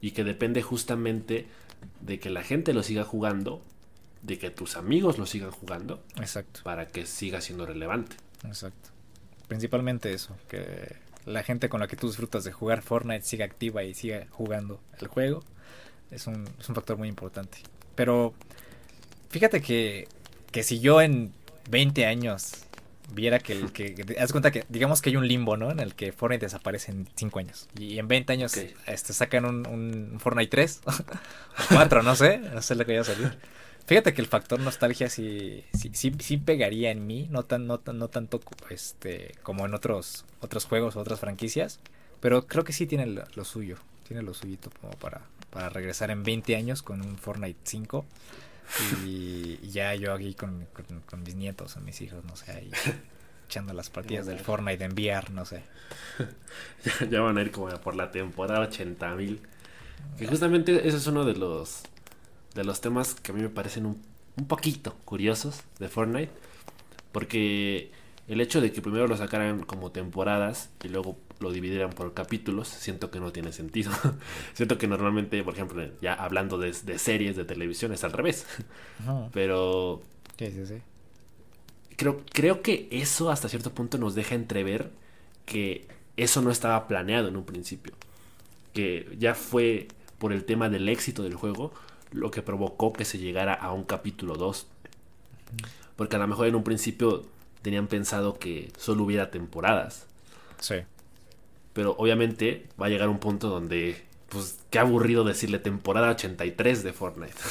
[0.00, 1.46] Y que depende justamente
[2.00, 3.62] de que la gente lo siga jugando,
[4.22, 6.02] de que tus amigos lo sigan jugando.
[6.16, 6.60] Exacto.
[6.62, 8.16] Para que siga siendo relevante.
[8.44, 8.90] Exacto.
[9.48, 13.82] Principalmente eso, que la gente con la que tú disfrutas de jugar Fortnite siga activa
[13.84, 15.42] y siga jugando el juego.
[16.10, 17.58] Es un, es un factor muy importante.
[17.94, 18.34] Pero
[19.28, 20.08] fíjate que,
[20.50, 21.32] que si yo en
[21.70, 22.52] 20 años
[23.12, 25.70] viera que el que, haz cuenta que digamos que hay un limbo, ¿no?
[25.70, 29.66] En el que Fortnite desaparece en 5 años y en 20 años este sacan un,
[29.66, 30.92] un Fortnite 3 o
[31.74, 33.38] 4, no sé, no sé lo que vaya a salir.
[33.86, 37.80] Fíjate que el factor nostalgia sí, sí, sí, sí pegaría en mí, no tan, no,
[37.92, 41.80] no tanto este como en otros otros juegos o otras franquicias,
[42.20, 46.22] pero creo que sí tiene lo, suyo, tiene lo suyito como para, para regresar en
[46.22, 48.04] 20 años con un Fortnite 5
[49.04, 50.66] y, ya yo aquí con,
[51.06, 52.70] con, mis nietos o mis hijos, no sé, ahí
[53.46, 55.62] echando las partidas del Fortnite en VR, no sé.
[57.10, 59.40] ya, van a ir como por la temporada 80 mil.
[60.16, 61.82] Que justamente ese es uno de los
[62.54, 64.02] de los temas que a mí me parecen un,
[64.36, 66.32] un poquito curiosos de Fortnite.
[67.12, 67.90] Porque
[68.28, 72.68] el hecho de que primero lo sacaran como temporadas y luego lo dividieran por capítulos,
[72.68, 73.90] siento que no tiene sentido.
[74.54, 78.46] siento que normalmente, por ejemplo, ya hablando de, series de televisión es al revés.
[79.32, 80.02] Pero...
[80.38, 80.74] Sí, sí, sí.
[81.96, 84.90] Creo, creo que eso hasta cierto punto nos deja entrever
[85.46, 87.94] que eso no estaba planeado en un principio.
[88.74, 91.72] Que ya fue por el tema del éxito del juego
[92.12, 94.66] lo que provocó que se llegara a un capítulo 2.
[95.96, 97.24] Porque a lo mejor en un principio
[97.62, 100.06] tenían pensado que solo hubiera temporadas.
[100.58, 100.76] Sí.
[101.72, 106.92] Pero obviamente va a llegar un punto donde, pues, qué aburrido decirle temporada 83 de
[106.92, 107.34] Fortnite.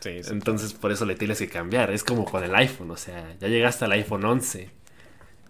[0.00, 0.30] Sí, sí.
[0.32, 1.90] Entonces por eso le tienes que cambiar.
[1.90, 4.70] Es como con el iPhone, o sea, ya llegaste al iPhone 11.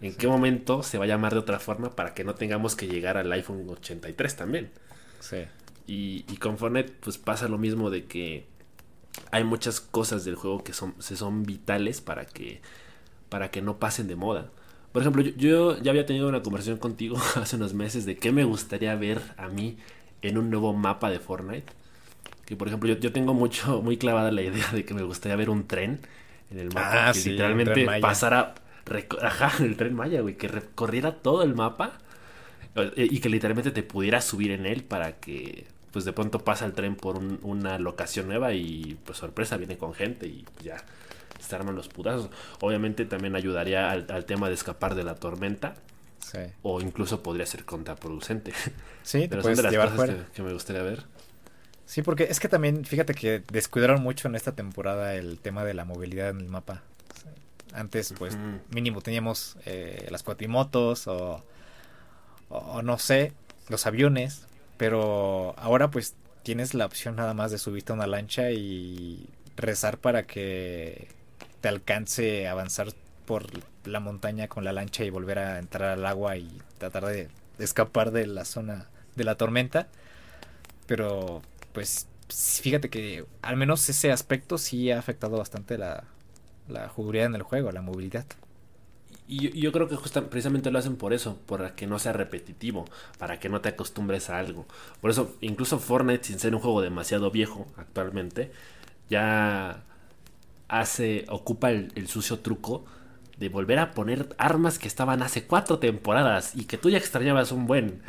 [0.01, 2.89] ¿En qué momento se va a llamar de otra forma para que no tengamos que
[2.89, 4.71] llegar al iPhone 83 también?
[5.21, 5.45] Sí.
[5.87, 8.47] Y, y con Fortnite pues pasa lo mismo de que
[9.31, 12.61] hay muchas cosas del juego que son, se son vitales para que,
[13.29, 14.51] para que no pasen de moda.
[14.92, 18.33] Por ejemplo, yo, yo ya había tenido una conversación contigo hace unos meses de qué
[18.33, 19.79] me gustaría ver a mí
[20.22, 21.72] en un nuevo mapa de Fortnite.
[22.46, 25.37] Que por ejemplo, yo, yo tengo mucho, muy clavada la idea de que me gustaría
[25.37, 26.00] ver un tren
[26.50, 28.55] en el mapa Ah, que sí, literalmente pasara,
[29.22, 31.98] ajá, el tren Maya, güey, que recorriera todo el mapa
[32.76, 36.66] eh, y que literalmente te pudieras subir en él para que pues de pronto pasa
[36.66, 40.76] el tren por un- una locación nueva y pues sorpresa viene con gente y ya
[41.51, 42.31] se arman los putazos.
[42.61, 45.75] Obviamente también ayudaría al, al tema de escapar de la tormenta
[46.21, 46.39] Sí.
[46.63, 48.53] o incluso podría ser contraproducente.
[49.03, 50.27] Sí, te Pero son puedes de las llevar cosas fuera.
[50.27, 51.05] que, que me gustaría ver.
[51.87, 55.75] Sí, porque es que también, fíjate que descuidaron mucho en esta temporada el tema de
[55.75, 56.83] la movilidad en el mapa.
[57.73, 58.37] Antes, pues,
[58.71, 61.43] mínimo teníamos eh, las cuatrimotos o,
[62.49, 63.33] o no sé,
[63.69, 68.51] los aviones, pero ahora pues tienes la opción nada más de subirte a una lancha
[68.51, 71.09] y rezar para que
[71.61, 72.88] te alcance avanzar
[73.27, 73.46] por
[73.85, 78.11] la montaña con la lancha y volver a entrar al agua y tratar de escapar
[78.12, 79.88] de la zona de la tormenta.
[80.87, 81.42] Pero
[81.73, 86.05] pues fíjate que al menos ese aspecto sí ha afectado bastante la,
[86.68, 88.27] la jugabilidad en el juego, la movilidad.
[89.29, 92.12] Y yo, yo creo que justa- precisamente lo hacen por eso, para que no sea
[92.12, 92.85] repetitivo,
[93.18, 94.66] para que no te acostumbres a algo.
[95.01, 98.51] Por eso, incluso Fortnite, sin ser un juego demasiado viejo actualmente,
[99.11, 99.85] ya
[100.71, 102.85] hace, ocupa el, el sucio truco
[103.39, 107.53] de volver a poner armas que estaban hace cuatro temporadas y que tú ya extrañabas
[107.53, 108.03] un buen.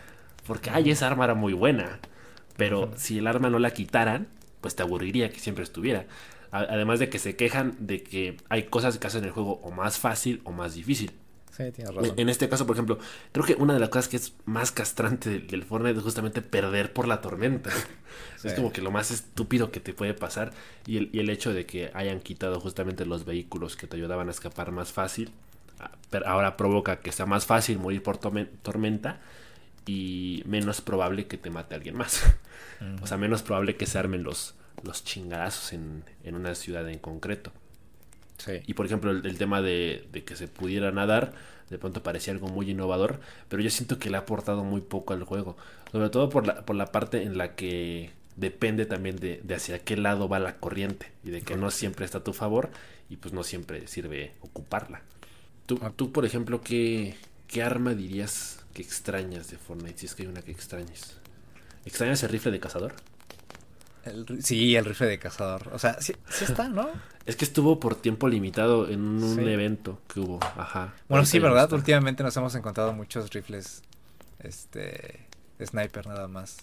[0.47, 1.99] Porque, ay, esa arma era muy buena.
[2.57, 4.27] Pero si el arma no la quitaran,
[4.61, 6.05] pues te aburriría que siempre estuviera.
[6.51, 9.71] A- Además de que se quejan de que hay cosas que hacen el juego o
[9.71, 11.11] más fácil o más difícil.
[11.51, 12.13] Sí, tienes razón.
[12.17, 12.97] En este caso, por ejemplo,
[13.33, 16.41] creo que una de las cosas que es más castrante del, del Fortnite es justamente
[16.41, 17.69] perder por la tormenta.
[18.43, 20.51] Es como que lo más estúpido que te puede pasar.
[20.87, 24.29] Y el, y el hecho de que hayan quitado justamente los vehículos que te ayudaban
[24.29, 25.31] a escapar más fácil,
[25.79, 29.21] ah, pero ahora provoca que sea más fácil morir por tormen- tormenta
[29.85, 32.21] y menos probable que te mate alguien más.
[33.03, 36.97] O sea, menos probable que se armen los, los chingadazos en, en una ciudad en
[36.97, 37.51] concreto.
[38.45, 38.61] Sí.
[38.65, 41.33] Y por ejemplo, el, el tema de, de que se pudiera nadar,
[41.69, 45.13] de pronto parecía algo muy innovador, pero yo siento que le ha aportado muy poco
[45.13, 45.57] al juego.
[45.91, 49.79] Sobre todo por la, por la parte en la que depende también de, de hacia
[49.79, 52.69] qué lado va la corriente y de que no siempre está a tu favor
[53.09, 55.01] y pues no siempre sirve ocuparla.
[55.65, 55.91] Tú, Ah.
[55.95, 57.15] tú por ejemplo, ¿qué,
[57.47, 59.99] ¿qué arma dirías que extrañas de Fortnite?
[59.99, 61.17] Si es que hay una que extrañes.
[61.85, 62.93] ¿Extrañas el rifle de cazador?
[64.05, 65.69] El sí, el rifle de cazador.
[65.73, 66.89] O sea, sí, sí está, ¿no?
[67.27, 69.41] Es que estuvo por tiempo limitado en un Sí.
[69.47, 70.39] evento que hubo.
[70.57, 70.93] Ajá.
[71.07, 71.65] Bueno, sí, ¿verdad?
[71.65, 71.75] está.
[71.75, 73.83] Últimamente nos hemos encontrado muchos rifles,
[74.39, 75.19] este,
[75.63, 76.57] sniper nada más.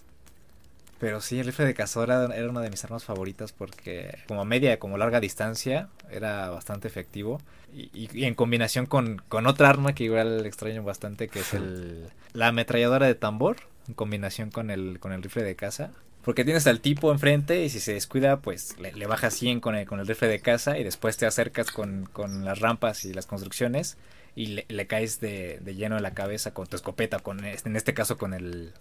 [0.98, 4.44] Pero sí, el rifle de cazador era, una de mis armas favoritas porque como a
[4.44, 7.40] media, como larga distancia, era bastante efectivo.
[7.72, 11.54] Y, y- y en combinación con, con otra arma que igual extraño bastante, que es
[11.54, 15.92] el, la ametralladora de tambor, en combinación con el, con el rifle de caza.
[16.28, 19.74] Porque tienes al tipo enfrente y si se descuida, pues le, le bajas 100 con
[19.74, 23.14] el, con el rifle de caza y después te acercas con, con las rampas y
[23.14, 23.96] las construcciones
[24.36, 27.76] y le, le caes de, de lleno en la cabeza con tu escopeta, con en
[27.76, 28.72] este caso con el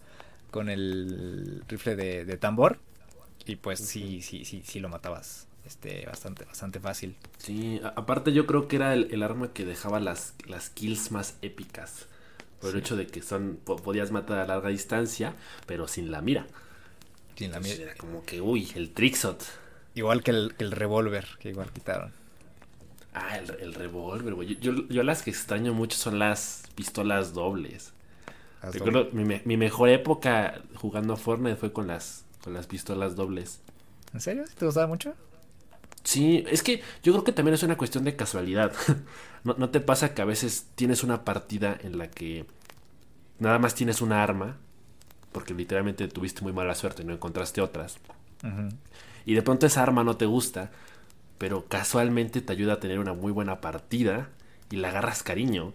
[0.52, 2.80] con el rifle de, de tambor
[3.46, 7.16] y pues sí, sí, sí, sí lo matabas este bastante, bastante fácil.
[7.38, 11.38] Sí, aparte yo creo que era el, el arma que dejaba las, las kills más
[11.42, 12.08] épicas.
[12.60, 15.36] Por el hecho de que son po- podías matar a larga distancia,
[15.68, 16.48] pero sin la mira.
[17.38, 17.92] Sin la Entonces mira.
[17.92, 19.44] era como que, uy, el trickshot.
[19.96, 22.14] Igual que el, que el revólver, que igual quitaron.
[23.14, 24.56] Ah, el, el revólver, güey.
[24.56, 27.94] Yo, yo- yo las que extraño mucho son las pistolas dobles.
[28.62, 33.16] Las Recuerdo, mi, mi mejor época jugando a Fortnite fue con las, con las pistolas
[33.16, 33.62] dobles.
[34.14, 34.46] ¿En serio?
[34.48, 35.16] ¿Sí ¿Te gustaba mucho?
[36.04, 38.74] Sí, es que yo creo que también es una cuestión de casualidad.
[39.44, 42.46] ¿No, no te pasa que a veces tienes una partida en la que
[43.40, 44.58] nada más tienes una arma?
[45.32, 47.98] Porque literalmente tuviste muy mala suerte y no encontraste otras.
[49.26, 50.72] Y de pronto esa arma no te gusta,
[51.38, 54.30] pero casualmente te ayuda a tener una muy buena partida
[54.70, 55.74] y la agarras cariño.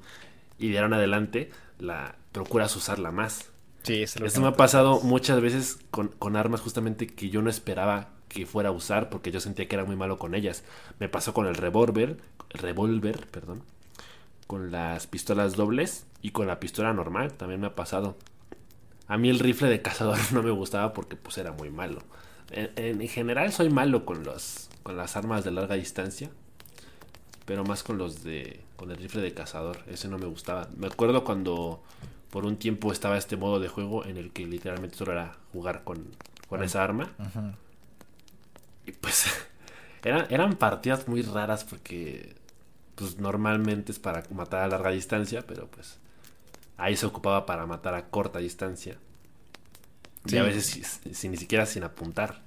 [0.59, 3.51] Y de ahora en adelante la procuras usarla más.
[3.83, 7.31] Sí, es lo Esto que me ha pasado muchas veces con, con armas justamente que
[7.31, 10.35] yo no esperaba que fuera a usar porque yo sentía que era muy malo con
[10.35, 10.65] ellas.
[10.99, 12.19] Me pasó con el revólver,
[12.51, 13.63] revólver, perdón,
[14.47, 18.17] con las pistolas dobles y con la pistola normal también me ha pasado.
[19.09, 22.01] A mí el rifle de cazador no me gustaba porque pues era muy malo.
[22.51, 26.31] En, en general soy malo con los con las armas de larga distancia,
[27.47, 30.69] pero más con los de con el rifle de cazador, ese no me gustaba.
[30.77, 31.83] Me acuerdo cuando
[32.31, 35.85] por un tiempo estaba este modo de juego en el que literalmente solo era jugar
[35.85, 36.07] con,
[36.49, 37.11] con esa arma.
[38.87, 39.27] Y pues
[40.05, 42.35] eran, eran partidas muy raras porque
[42.95, 45.99] pues normalmente es para matar a larga distancia, pero pues
[46.83, 48.97] ahí se ocupaba para matar a corta distancia.
[50.27, 52.41] Y a veces sin, ni siquiera sin apuntar.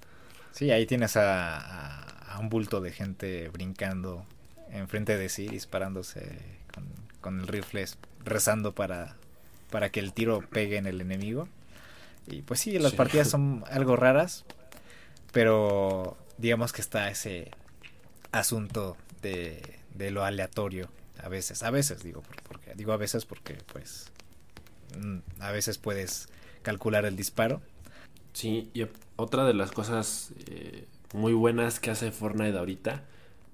[0.52, 4.26] Sí, ahí tienes a, a, un bulto de gente brincando
[4.72, 6.40] enfrente de sí, disparándose
[6.74, 6.86] con,
[7.22, 7.86] con el rifle,
[8.24, 9.16] rezando para,
[9.70, 11.48] para que el tiro pegue en el enemigo.
[12.28, 14.46] Y pues sí, las partidas son algo raras,
[15.32, 17.52] pero digamos que está ese
[18.32, 20.90] asunto de, de lo aleatorio
[21.24, 24.12] a veces, a veces digo, porque digo a veces porque pues
[25.40, 26.30] a veces puedes
[26.62, 27.62] calcular el disparo.
[28.34, 33.04] Sí, y otra de las cosas eh, muy buenas que hace Fortnite ahorita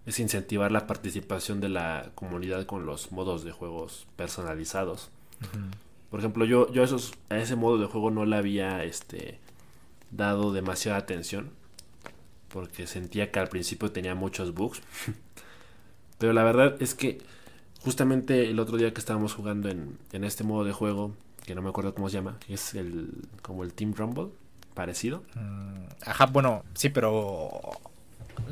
[0.05, 5.09] es incentivar la participación de la comunidad con los modos de juegos personalizados.
[6.09, 9.39] Por ejemplo, yo, yo esos, a ese modo de juego no le había este,
[10.11, 11.51] dado demasiada atención.
[12.49, 14.81] Porque sentía que al principio tenía muchos bugs.
[16.17, 17.19] Pero la verdad es que
[17.79, 21.61] justamente el otro día que estábamos jugando en, en este modo de juego, que no
[21.61, 24.29] me acuerdo cómo se llama, es el como el Team Rumble,
[24.73, 25.23] parecido.
[25.35, 27.51] Mm, ajá, bueno, sí, pero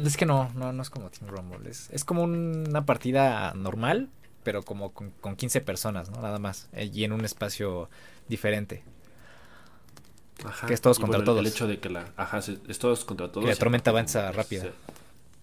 [0.03, 4.09] es que no, no, no es como Team Rumble, es, es como una partida normal,
[4.43, 6.21] pero como con, con 15 personas, ¿no?
[6.21, 7.89] Nada más, eh, y en un espacio
[8.27, 8.83] diferente.
[10.45, 10.67] Ajá.
[10.67, 11.39] Que es todos contra todos.
[11.39, 12.13] El hecho de que la.
[12.15, 13.45] Ajá, es todos contra todos.
[13.45, 14.71] Que la tormenta avanza rápida.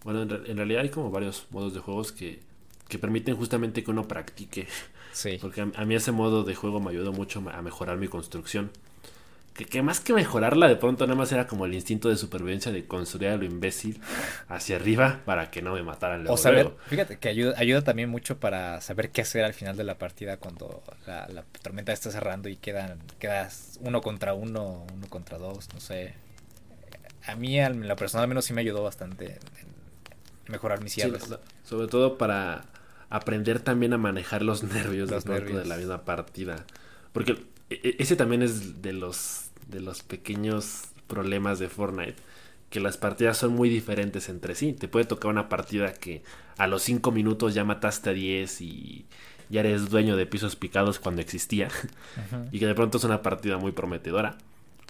[0.04, 2.40] Bueno, en, realidad hay como varios modos de juegos que,
[2.88, 4.68] que permiten justamente que uno practique.
[5.16, 5.38] Sí.
[5.40, 8.70] Porque a, mí ese modo de juego me ayudó mucho a mejorar mi construcción.
[9.54, 12.86] Que, más que mejorarla, de pronto nada más era como el instinto de supervivencia de
[12.86, 13.98] construir a lo imbécil
[14.48, 16.34] hacia arriba para que no me mataran luego.
[16.34, 19.84] O saber, fíjate que ayuda, ayuda también mucho para saber qué hacer al final de
[19.84, 25.38] la partida cuando la, tormenta está cerrando y quedan, quedas uno contra uno, uno contra
[25.38, 26.12] dos, no sé.
[27.26, 31.26] A mí, en la persona al menos sí me ayudó bastante en mejorar mis cierres.
[31.64, 32.66] sobre todo para
[33.10, 36.64] aprender también a manejar los nervios los de la misma partida.
[37.12, 37.32] Porque
[37.70, 42.16] e, e, ese también es de los de los pequeños problemas de Fortnite,
[42.70, 44.72] que las partidas son muy diferentes entre sí.
[44.72, 46.22] Te puede tocar una partida que
[46.56, 49.06] a los 5 minutos ya mataste a 10 y
[49.48, 51.68] ya eres dueño de pisos picados cuando existía,
[52.52, 54.36] y que de pronto es una partida muy prometedora.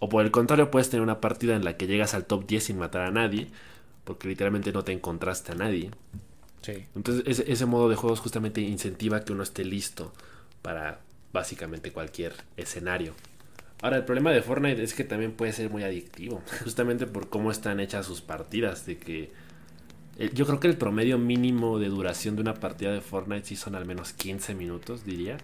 [0.00, 2.64] O por el contrario, puedes tener una partida en la que llegas al top 10
[2.64, 3.48] sin matar a nadie,
[4.04, 5.90] porque literalmente no te encontraste a nadie.
[6.94, 10.12] Entonces ese, ese modo de juegos justamente incentiva que uno esté listo
[10.62, 11.00] para
[11.32, 13.14] básicamente cualquier escenario.
[13.82, 17.50] Ahora, el problema de Fortnite es que también puede ser muy adictivo, justamente por cómo
[17.50, 19.30] están hechas sus partidas, de que
[20.32, 23.74] yo creo que el promedio mínimo de duración de una partida de Fortnite sí son
[23.74, 25.36] al menos 15 minutos, diría,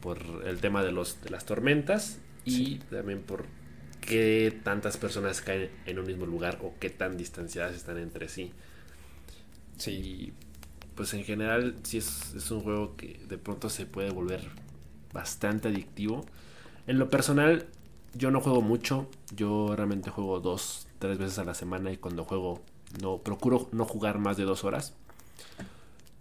[0.00, 3.44] por el tema de, los, de las tormentas y también por
[4.00, 8.52] qué tantas personas caen en un mismo lugar o qué tan distanciadas están entre sí.
[9.76, 10.32] Sí.
[10.94, 14.48] pues en general sí es, es un juego que de pronto se puede volver
[15.12, 16.24] bastante adictivo
[16.86, 17.66] en lo personal,
[18.14, 19.08] yo no juego mucho.
[19.34, 22.62] Yo realmente juego dos, tres veces a la semana y cuando juego
[23.00, 24.94] no procuro no jugar más de dos horas.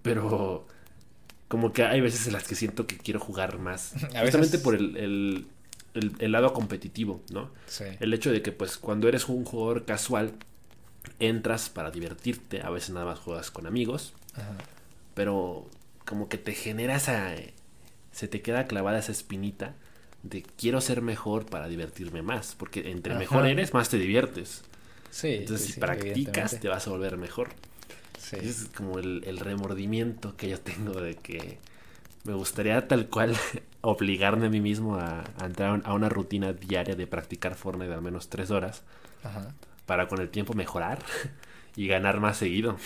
[0.01, 0.65] Pero
[1.47, 3.93] como que hay veces en las que siento que quiero jugar más.
[4.21, 5.47] Justamente por el,
[6.19, 7.51] lado competitivo, ¿no?
[7.99, 10.33] El hecho de que pues cuando eres un jugador casual,
[11.19, 14.13] entras para divertirte, a veces nada más juegas con amigos,
[15.13, 15.69] pero
[16.05, 17.35] como que te genera esa...
[18.11, 19.73] Se te queda clavada esa espinita
[20.23, 24.63] de quiero ser mejor para divertirme más, porque entre mejor eres, más te diviertes.
[25.09, 27.49] Sí, Entonces, si practicas, te vas a volver mejor.
[28.19, 28.37] Sí.
[28.41, 31.57] Es como el, remordimiento que yo tengo de que
[32.23, 33.35] me gustaría tal cual
[33.81, 38.01] obligarme a mí mismo a, entrar a una rutina diaria de practicar Fortnite de al
[38.01, 38.83] menos tres horas
[39.91, 40.99] para con el tiempo mejorar
[41.75, 42.77] y ganar más seguido.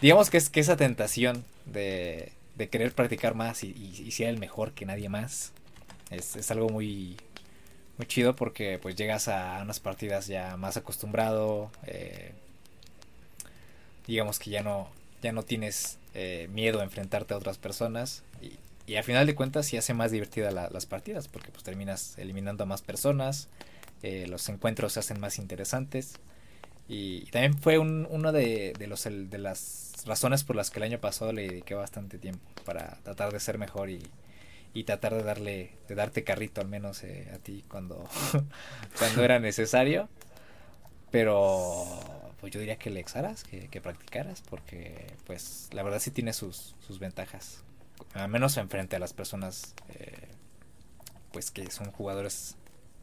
[0.00, 4.38] Digamos que es que esa tentación de, de querer practicar más y, y ser el
[4.38, 5.50] mejor que nadie más
[6.12, 7.16] es, algo muy,
[7.98, 11.72] muy chido porque pues llegas a unas partidas ya más acostumbrado.
[11.88, 12.30] Eh,
[14.06, 14.88] digamos que ya no,
[15.22, 18.22] ya no tienes eh, miedo a enfrentarte a otras personas.
[18.40, 18.52] Y,
[18.92, 22.62] y al final de cuentas sí hace más divertida las partidas porque pues terminas eliminando
[22.62, 23.48] a más personas.
[24.02, 26.14] Eh, los encuentros se hacen más interesantes.
[26.88, 31.32] Y, también fue un, uno de, de, las razones por las que el año pasado
[31.32, 34.02] le dediqué bastante tiempo para tratar de ser mejor y,
[34.72, 38.08] y tratar de darle de darte carrito al menos eh, a ti cuando
[38.98, 40.08] cuando era necesario
[41.10, 41.86] pero
[42.40, 46.34] pues yo diría que le exaras que, que, practicaras porque pues la verdad sí tiene
[46.34, 47.64] sus, sus ventajas
[48.12, 50.28] al menos enfrente a las personas eh,
[51.32, 52.56] pues que son jugadores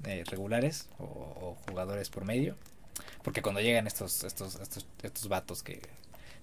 [0.06, 2.56] eh, regulares o, o, jugadores por medio
[3.24, 5.82] porque cuando llegan estos estos estos, estos vatos que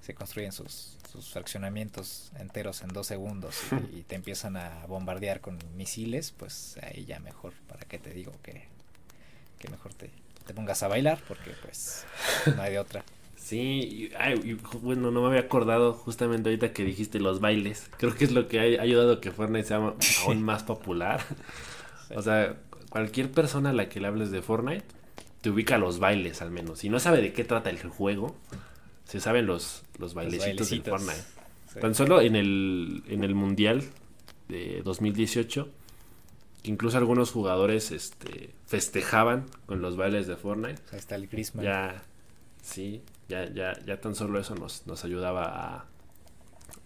[0.01, 3.57] se construyen sus, sus fraccionamientos enteros en dos segundos
[3.93, 8.33] y, te empiezan a bombardear con misiles, pues ahí ya mejor, para qué te digo
[8.43, 8.65] que,
[9.59, 10.11] que mejor te,
[10.47, 12.07] te pongas a bailar, porque pues
[12.57, 13.05] no hay de otra.
[13.37, 17.91] Sí, ay, bueno, no me había acordado justamente ahorita que dijiste los bailes.
[17.97, 19.79] Creo que es lo que ha ayudado a que Fortnite sea
[20.27, 21.25] aún más popular.
[22.15, 22.57] O sea,
[22.91, 24.85] cualquier persona a la que le hables de Fortnite
[25.41, 26.81] te ubica los bailes al menos.
[26.81, 28.37] Si no sabe de qué trata el juego,
[29.05, 31.23] se saben los, los bailecitos, de Fortnite.
[31.81, 33.85] Tan solo en el, en el Mundial
[34.49, 35.69] de 2018,
[36.63, 40.83] que incluso algunos jugadores este, festejaban con los bailes de Fortnite.
[40.93, 41.65] Ahí está el Griezmann.
[41.65, 42.03] Ya,
[42.63, 45.87] sí, ya, ya, ya tan solo eso nos, nos ayudaba a,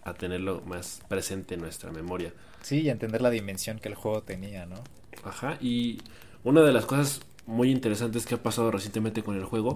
[0.03, 2.31] a tenerlo más presente en nuestra memoria.
[2.61, 4.81] Sí, y a entender la dimensión que el juego tenía, ¿no?
[5.23, 5.99] Ajá, y
[6.43, 9.75] una de las cosas muy interesantes que ha pasado recientemente con el juego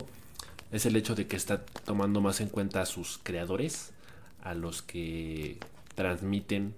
[0.72, 3.92] es el hecho de que está tomando más en cuenta a sus creadores,
[4.44, 5.58] a los que
[5.96, 6.76] transmiten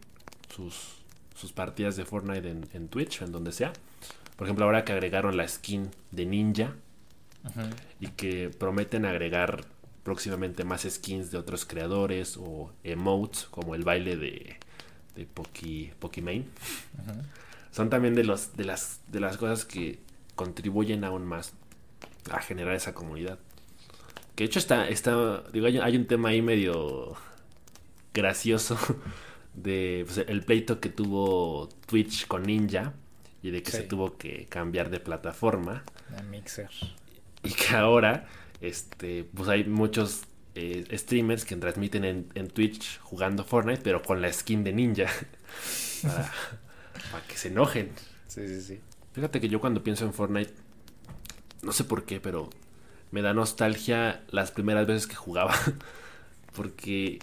[0.53, 0.95] sus,
[1.36, 3.74] sus partidas de Fortnite en, en Twitch, en donde sea.
[4.38, 6.74] Por ejemplo, ahora que agregaron la skin de Ninja
[7.43, 7.70] Ajá.
[7.99, 9.66] y que prometen agregar
[10.03, 14.57] próximamente más skins de otros creadores o emotes como el baile de,
[15.16, 16.45] de Poki, Pokimane.
[17.03, 17.14] Ajá.
[17.72, 20.00] Son también de, los, de, las, de las cosas que
[20.36, 21.54] contribuyen aún más
[22.30, 23.40] a generar esa comunidad.
[24.36, 27.16] Que de hecho está, está digo, hay, hay un tema ahí medio
[28.14, 28.78] gracioso
[29.54, 32.94] de pues, el pleito que tuvo Twitch con Ninja
[33.42, 33.78] y de que sí.
[33.78, 35.84] se tuvo que cambiar de plataforma.
[36.18, 36.70] A Mixer.
[37.44, 38.28] Y que ahora,
[38.60, 44.22] este, pues hay muchos eh, streamers que transmiten en, en, Twitch jugando Fortnite, pero con
[44.22, 45.08] la skin de Ninja.
[46.04, 46.32] para,
[47.12, 47.91] para que se enojen.
[48.28, 48.80] Sí, sí, sí.
[49.14, 50.54] Fíjate que yo cuando pienso en Fortnite,
[51.62, 52.49] no sé por qué, pero
[53.12, 55.54] me da nostalgia las primeras veces que jugaba.
[56.56, 57.20] Porque,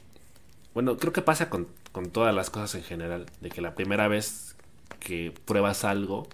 [0.74, 3.26] bueno, creo que pasa con, con, todas las cosas en general.
[3.40, 4.56] De que la primera vez
[5.00, 6.28] que pruebas algo,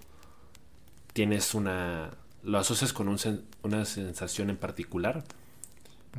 [1.12, 2.10] tienes una...
[2.42, 5.24] Lo asocias con un sen, una sensación en particular.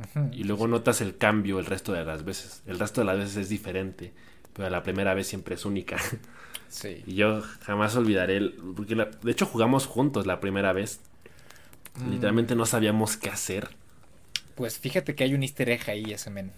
[0.02, 0.70] Ajá, y luego sí.
[0.72, 2.62] notas el cambio el resto de las veces.
[2.66, 4.12] El resto de las veces es diferente.
[4.56, 5.96] Pero la primera vez siempre es única.
[6.68, 7.04] Sí.
[7.06, 8.38] Y yo jamás olvidaré.
[8.38, 10.98] El, porque la, de hecho jugamos juntos la primera vez.
[11.94, 12.10] Mm.
[12.10, 13.68] Literalmente no sabíamos qué hacer.
[14.56, 16.50] Pues fíjate que hay un easter egg ahí, ese men.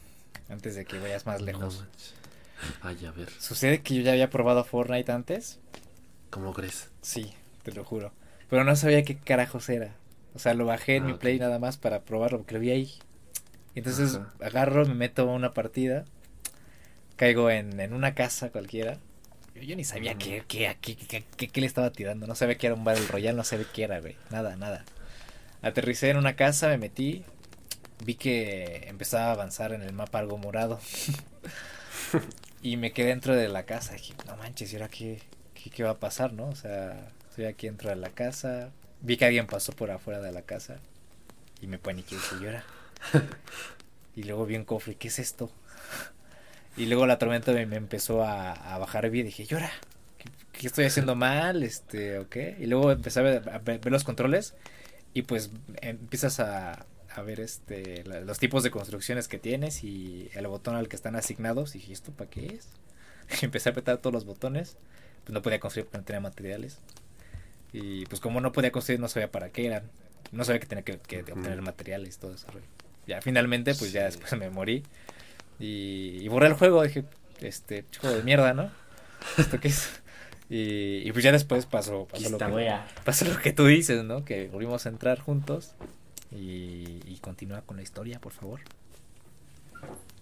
[0.49, 1.85] Antes de que vayas más lejos.
[2.83, 3.29] No, Ay, a ver.
[3.39, 5.59] Sucede que yo ya había probado Fortnite antes.
[6.31, 6.89] ¿Cómo crees?
[7.03, 8.13] Sí, te lo juro.
[8.49, 9.95] Pero no sabía qué carajos era.
[10.35, 11.21] O sea, lo bajé en ah, mi okay.
[11.21, 12.93] play nada más para probarlo, porque lo vi ahí.
[13.75, 14.33] Entonces Ajá.
[14.41, 16.05] agarro, me meto a una partida.
[17.19, 18.97] Caigo en, en una casa cualquiera.
[19.55, 20.19] Yo, yo ni sabía mm.
[20.19, 22.29] qué, qué, qué, qué, qué, le estaba tirando.
[22.29, 24.17] No sabía que era un Battle Royale, no sabía qué era, güey.
[24.31, 24.85] Nada, nada.
[25.61, 27.25] Aterricé en una casa, me metí.
[28.05, 30.79] Vi que empezaba a avanzar en el mapa algo morado.
[32.63, 33.95] y me quedé dentro de la casa.
[33.95, 35.21] Dije, no manches, ¿y ahora qué,
[35.55, 36.49] qué, qué va a pasar, no?
[36.49, 38.71] O sea, estoy aquí dentro de la casa.
[39.01, 40.79] Vi que alguien pasó por afuera de la casa.
[41.61, 42.65] Y me paniqué y dije, llora.
[44.15, 45.51] y luego vi un cofre, ¿qué es esto?
[46.79, 49.27] Y luego la tormenta me, me empezó a, a, bajar bien.
[49.27, 49.71] Dije, llora,
[50.17, 51.65] ¿qué, ¿qué, estoy haciendo mal?
[51.65, 52.57] Este, ¿o qué?
[52.61, 54.55] Y luego empecé a ver, a ver, los controles.
[55.13, 55.51] Y pues
[55.83, 60.77] empiezas a, a ver este la, los tipos de construcciones que tienes y el botón
[60.77, 61.75] al que están asignados.
[61.75, 62.69] Y dije, ¿esto para qué es?
[63.43, 64.77] Y empecé a apretar todos los botones.
[65.25, 66.79] Pues no podía construir porque no tenía materiales.
[67.73, 69.83] Y pues como no podía construir, no sabía para qué eran.
[70.31, 72.47] No sabía que tenía que, que obtener materiales, todo eso.
[73.09, 74.85] Ya finalmente, pues ya después me morí.
[75.59, 77.05] Y, y, borré el juego, dije,
[77.41, 78.71] este, juego de mierda, ¿no?
[79.37, 80.01] ¿Esto qué es?
[80.51, 84.25] Y, y pues ya después pasó, pasó, lo que, pasó lo que tú dices, ¿no?
[84.25, 85.75] Que volvimos a entrar juntos.
[86.31, 88.61] Y, y continúa con la historia, por favor.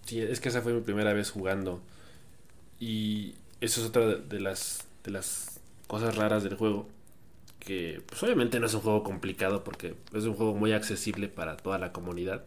[0.05, 1.81] Sí, es que esa fue mi primera vez jugando.
[2.79, 6.89] Y eso es otra de las, de las cosas raras del juego.
[7.59, 11.57] Que pues obviamente no es un juego complicado porque es un juego muy accesible para
[11.57, 12.45] toda la comunidad.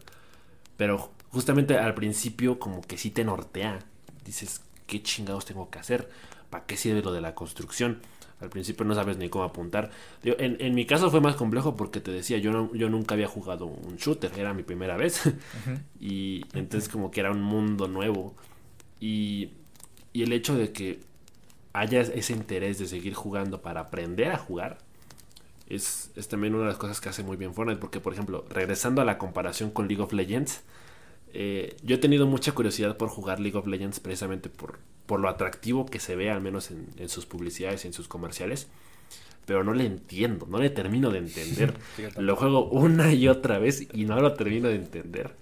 [0.76, 3.78] Pero justamente al principio como que sí te nortea.
[4.24, 6.10] Dices, ¿qué chingados tengo que hacer?
[6.50, 8.00] ¿Para qué sirve lo de la construcción?
[8.40, 9.90] Al principio no sabes ni cómo apuntar.
[10.22, 13.28] en, en, mi caso fue más complejo porque te decía, yo, no, yo nunca había
[13.28, 15.22] jugado un shooter, era mi primera vez.
[16.00, 18.34] y entonces como que era un mundo nuevo.
[18.98, 19.50] Y,
[20.12, 21.00] y el hecho de que
[21.72, 24.78] haya ese interés de seguir jugando para aprender a jugar,
[25.68, 27.80] es, es, también una de las cosas que hace muy bien Fortnite.
[27.80, 30.62] Porque, por ejemplo, regresando a la comparación con League of Legends,
[31.32, 35.28] eh, yo he tenido mucha curiosidad por jugar League of Legends precisamente por, por lo
[35.28, 38.68] atractivo que se ve, al menos en, sus publicidades y en sus comerciales.
[39.46, 41.74] Pero no le entiendo, no le termino de entender.
[42.18, 45.34] lo juego una y otra vez y no lo termino de entender.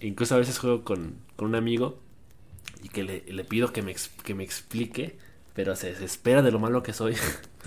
[0.00, 1.98] Incluso a veces juego con, con un amigo
[2.82, 3.94] y que le, le pido que me,
[4.24, 5.18] que me explique,
[5.54, 7.16] pero se desespera de lo malo que soy.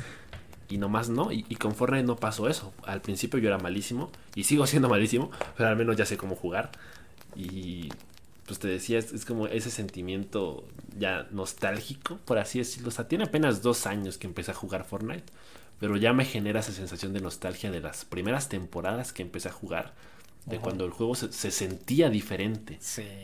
[0.70, 1.32] y nomás no.
[1.32, 2.74] Y, y, con Fortnite no pasó eso.
[2.86, 6.36] Al principio yo era malísimo y sigo siendo malísimo, pero al menos ya sé cómo
[6.36, 6.72] jugar.
[7.36, 7.90] Y
[8.46, 10.68] pues te decía, es, como ese sentimiento
[10.98, 12.90] ya nostálgico, por así decirlo.
[12.90, 15.24] O sea, tiene apenas dos años que empecé a jugar Fortnite,
[15.80, 19.52] pero ya me genera esa sensación de nostalgia de las primeras temporadas que empecé a
[19.52, 19.94] jugar,
[20.46, 22.80] de cuando el juego se, sentía diferente.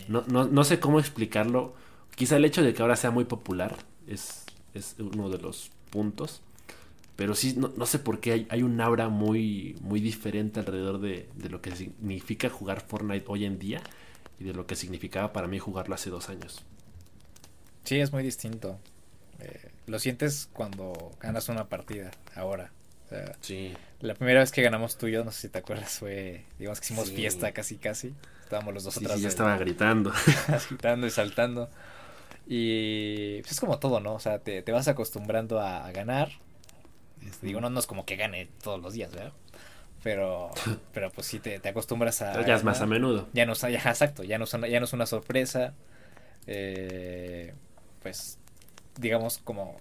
[0.08, 1.76] No, no, sé cómo explicarlo.
[2.16, 3.76] Quizá el hecho de que ahora sea muy popular
[4.08, 6.42] es, es uno de los puntos.
[7.18, 11.28] Pero sí, no, sé por qué hay, hay, un aura muy, muy diferente alrededor de,
[11.36, 13.82] de, lo que significa jugar Fortnite hoy en día
[14.40, 16.64] y de lo que significaba para mí jugarlo hace dos años.
[17.84, 18.80] Sí, es muy distinto.
[19.40, 22.72] Eh, lo sientes cuando ganas una partida, ahora.
[23.42, 23.74] sí.
[24.00, 26.80] La primera vez que ganamos tú y yo, no sé si te acuerdas, fue, digamos
[26.80, 28.14] que hicimos fiesta casi casi.
[28.44, 29.16] Estábamos los dos atrás.
[29.16, 30.14] Sí, ya estaba gritando.
[30.70, 31.70] gritando y saltando.
[32.46, 34.14] Y pues, es como todo, ¿no?
[34.14, 36.30] O sea, te, te vas acostumbrando a, ganar.
[37.28, 39.34] Este, digo, no, no es como que gane todos los días, ¿verdad?
[40.04, 40.52] Pero,
[40.94, 42.46] pero pues sí te, acostumbras a.
[42.46, 43.28] ya es más a menudo.
[43.34, 45.74] Ya no, ya, exacto, ya no, ya no es una sorpresa.
[46.46, 47.54] Eh,
[48.02, 48.40] pues,
[49.00, 49.78] digamos, como.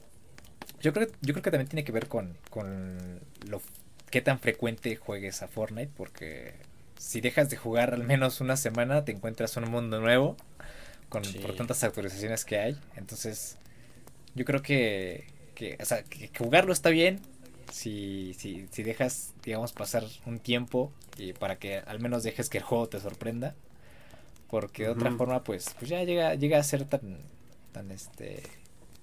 [0.80, 3.62] Yo creo, yo creo que también tiene que ver con, con lo
[4.10, 6.54] qué tan frecuente juegues a Fortnite, porque
[6.98, 10.36] si dejas de jugar al menos una semana, te encuentras un mundo nuevo
[11.08, 12.80] con por tantas actualizaciones que hay.
[12.96, 13.58] Entonces,
[14.34, 17.20] yo creo que, que, o sea, que jugarlo está bien,
[17.70, 22.58] si, si, si dejas, digamos, pasar un tiempo y para que al menos dejes que
[22.58, 23.54] el juego te sorprenda.
[24.48, 27.18] Porque de otra forma, pues, pues ya llega, llega a ser tan,
[27.72, 28.44] tan este,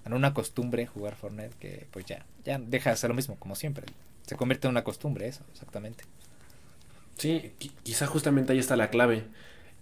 [0.02, 3.54] tan una costumbre jugar Fortnite que pues ya, ya deja de ser lo mismo, como
[3.54, 3.86] siempre.
[4.26, 6.04] Se convierte en una costumbre eso, exactamente.
[7.16, 7.52] Sí,
[7.82, 9.24] quizá justamente ahí está la clave,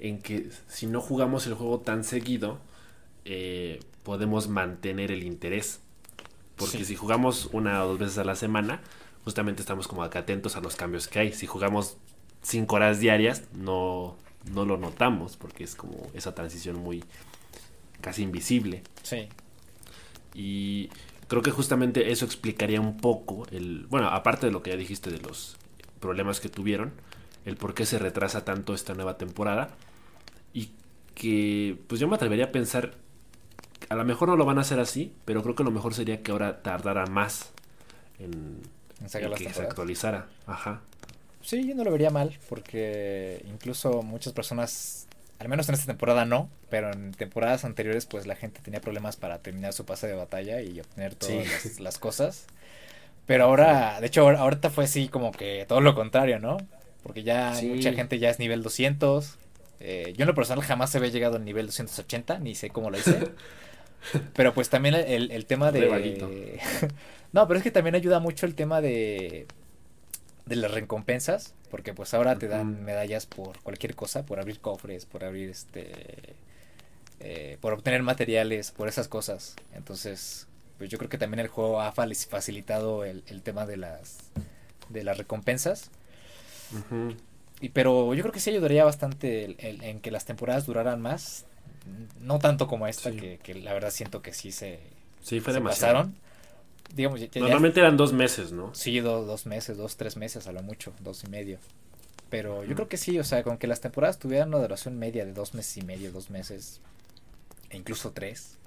[0.01, 2.59] en que si no jugamos el juego tan seguido,
[3.25, 5.81] eh, podemos mantener el interés.
[6.57, 8.83] Porque si jugamos una o dos veces a la semana,
[9.25, 11.33] justamente estamos como acá atentos a los cambios que hay.
[11.33, 11.97] Si jugamos
[12.43, 14.17] cinco horas diarias, no,
[14.53, 17.05] no lo notamos porque es como esa transición muy
[18.01, 18.83] casi invisible.
[19.03, 19.29] Sí.
[20.35, 20.91] Y
[21.29, 25.11] creo que justamente eso explicaría un poco el, bueno, aparte de lo que ya dijiste
[25.11, 25.57] de los
[26.01, 26.93] problemas que tuvieron,
[27.45, 29.71] el por qué se retrasa tanto esta nueva temporada
[30.53, 30.71] y
[31.15, 32.97] que pues yo me atrevería a pensar
[33.89, 36.23] a lo mejor no lo van a hacer así, pero creo que lo mejor sería
[36.23, 37.51] que ahora tardara más
[38.19, 38.61] en,
[39.11, 40.29] que se actualizara.
[40.47, 40.81] Ajá.
[41.43, 45.09] Sí, yo no lo vería mal, porque incluso muchas personas,
[45.39, 49.17] al menos en esta temporada no, pero en temporadas anteriores pues la gente tenía problemas
[49.17, 52.47] para terminar su pase de batalla y obtener todas las, cosas.
[53.27, 56.59] Pero ahora, de hecho, ahorita fue así como que todo lo contrario, ¿no?
[57.03, 59.37] Porque ya mucha gente ya es nivel 200.
[59.81, 62.99] Eh, yo en lo personal jamás había llegado al nivel 280, ni sé cómo lo
[62.99, 63.19] hice.
[64.35, 66.61] Pero pues también el, el tema de...
[67.33, 69.47] no, pero es que también ayuda mucho el tema de
[70.47, 75.07] de las recompensas, porque pues ahora te dan medallas por cualquier cosa, por abrir cofres,
[75.07, 76.35] por abrir este,
[77.21, 79.55] eh, por obtener materiales, por esas cosas.
[79.75, 80.49] Entonces,
[80.79, 84.31] pues yo creo que también el juego ha facilitado el, el tema de las,
[84.89, 85.91] de las recompensas.
[87.61, 91.47] y, pero yo creo que sí ayudaría bastante en que las temporadas duraran más,
[92.21, 94.81] no tanto como esta, que, que, la verdad siento que sí se,
[95.23, 96.15] sí, fue pasaron.
[96.95, 98.75] Digamos, Normalmente eran dos meses, ¿no?
[98.75, 101.59] Sí, dos meses, dos, tres meses a lo mucho, dos y medio.
[102.29, 105.25] Pero yo creo que sí, o sea, con que las temporadas tuvieran una duración media
[105.25, 106.81] de dos meses y medio, dos meses,
[107.71, 108.59] e incluso tres.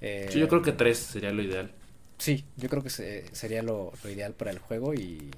[0.00, 1.70] sí, yo creo que tres sería lo ideal.
[2.18, 5.30] Sí, yo creo que sería lo, ideal para el juego y,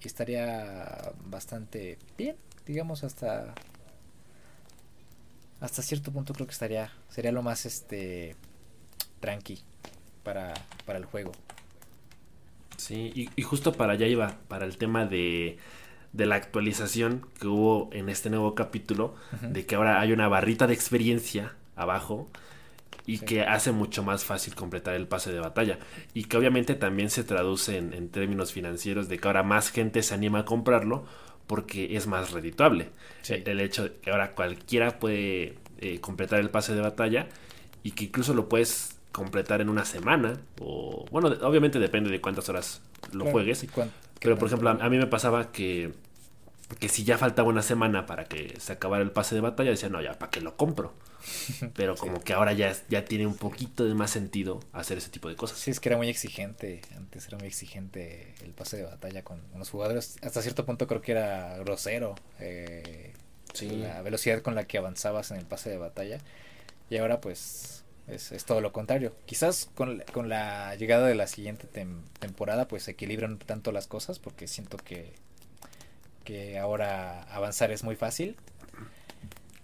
[0.00, 3.54] y estaría bastante bien, digamos, hasta
[5.60, 8.36] hasta cierto punto creo que estaría sería lo más este
[9.20, 9.60] tranqui
[10.22, 10.54] para,
[10.84, 11.32] para el juego.
[12.76, 15.58] Sí, y, justo para allá iba, para el tema de,
[16.12, 20.68] de la actualización que hubo en este nuevo capítulo, de que ahora hay una barrita
[20.68, 22.28] de experiencia abajo
[23.08, 25.78] y que hace mucho más fácil completar el pase de batalla.
[26.12, 30.12] Y que obviamente también se traduce en, términos financieros de que ahora más gente se
[30.12, 31.06] anima a comprarlo
[31.48, 32.90] porque es más redituable.
[33.28, 37.26] El, hecho de que ahora cualquiera puede eh, completar el pase de batalla
[37.82, 42.48] y que incluso lo puedes completar en una semana o bueno obviamente depende de cuántas
[42.48, 42.82] horas
[43.12, 43.66] lo juegues.
[44.20, 45.92] pero por ejemplo a, mí me pasaba que
[46.78, 49.88] que si ya faltaba una semana para que se acabara el pase de batalla decía
[49.88, 50.94] no ya para qué lo compro
[51.74, 55.28] pero como que ahora ya, ya tiene un poquito de más sentido hacer ese tipo
[55.28, 55.58] de cosas.
[55.58, 56.80] Sí, es que era muy exigente.
[56.96, 60.16] Antes era muy exigente el pase de batalla con, los jugadores.
[60.22, 62.14] Hasta cierto punto creo que era grosero.
[62.40, 63.12] Eh,
[63.60, 66.18] la velocidad con la que avanzabas en el pase de batalla.
[66.90, 69.14] Y ahora pues es, todo lo contrario.
[69.26, 71.66] Quizás con, con, la llegada de la siguiente
[72.18, 75.14] temporada pues se equilibran tanto las cosas porque siento que,
[76.28, 78.36] que ahora avanzar es muy fácil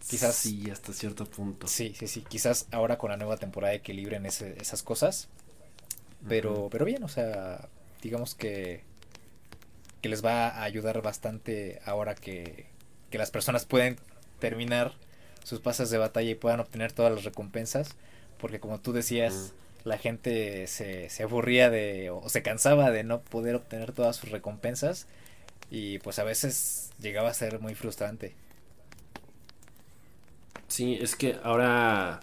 [0.08, 0.36] Quizás.
[0.36, 1.66] Sí, hasta cierto punto.
[1.66, 2.24] Sí, sí, sí.
[2.28, 5.28] Quizás ahora con la nueva temporada equilibren ese, esas cosas.
[6.28, 7.68] Pero, pero bien, o sea,
[8.02, 8.82] digamos que,
[10.00, 12.66] que les va a ayudar bastante ahora que,
[13.10, 13.98] que las personas pueden
[14.38, 14.92] terminar
[15.42, 17.96] sus pases de batalla y puedan obtener todas las recompensas.
[18.38, 19.52] Porque como tú decías,
[19.84, 24.30] la gente se, se aburría de o se cansaba de no poder obtener todas sus
[24.30, 25.06] recompensas.
[25.75, 28.37] Y pues a veces llegaba a ser muy frustrante.
[30.68, 32.20] Sí, es que ahora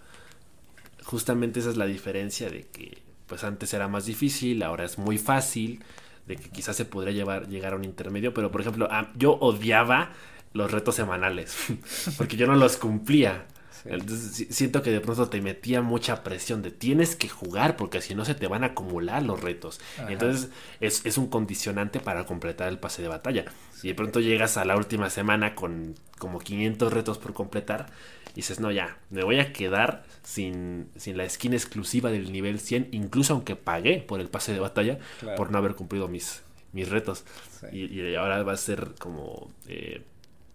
[1.04, 5.18] justamente esa es la diferencia de que pues antes era más difícil, ahora es muy
[5.18, 5.84] fácil,
[6.26, 10.12] de que quizás se podría llevar, llegar a un intermedio, pero por ejemplo, yo odiaba
[10.54, 11.54] los retos semanales,
[12.16, 13.44] porque yo no los cumplía.
[13.84, 18.14] Entonces siento que de pronto te metía mucha presión de tienes que jugar porque si
[18.14, 19.80] no se te van a acumular los retos.
[20.08, 23.44] Entonces es, es, un condicionante para completar el pase de batalla.
[23.74, 27.86] Si de pronto llegas a la última semana con como 500 retos por completar,
[28.32, 32.60] y dices, no, ya, me voy a quedar sin, sin la skin exclusiva del nivel
[32.60, 34.98] 100, incluso aunque pagué por el pase de batalla,
[35.36, 37.24] por no haber cumplido mis, mis retos.
[37.72, 40.02] Y, ahora va a ser como, eh,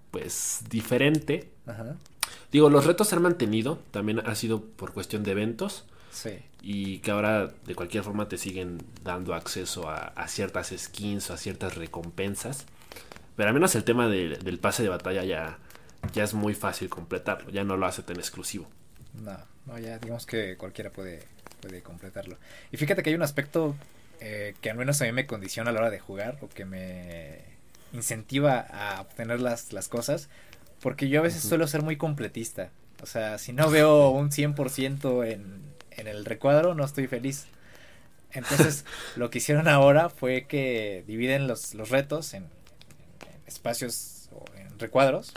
[0.09, 1.51] pues, diferente.
[2.51, 5.86] Digo, los retos se han mantenido, también ha sido por cuestión de eventos.
[6.61, 11.38] Y que ahora de cualquier forma te siguen dando acceso a, ciertas skins o a
[11.38, 12.65] ciertas recompensas.
[13.36, 15.59] Pero al menos el tema del pase de batalla ya,
[16.13, 18.67] ya es muy fácil completarlo, ya no lo hace tan exclusivo.
[19.13, 21.23] No, no ya digamos que cualquiera puede,
[21.61, 22.38] puede completarlo.
[22.71, 23.75] Y fíjate que hay un aspecto
[24.19, 26.65] eh, que al menos a mí me condiciona a la hora de jugar o que
[26.65, 27.57] me
[27.93, 30.30] incentiva a obtener las, las cosas,
[30.82, 32.71] porque yo a veces suelo ser muy completista.
[33.01, 35.61] O sea, si no veo un 100% en,
[35.91, 37.47] en el recuadro, no estoy feliz.
[38.32, 42.45] Entonces, lo que hicieron ahora fue que dividen los, los retos en,
[43.45, 45.34] espacios o en recuadros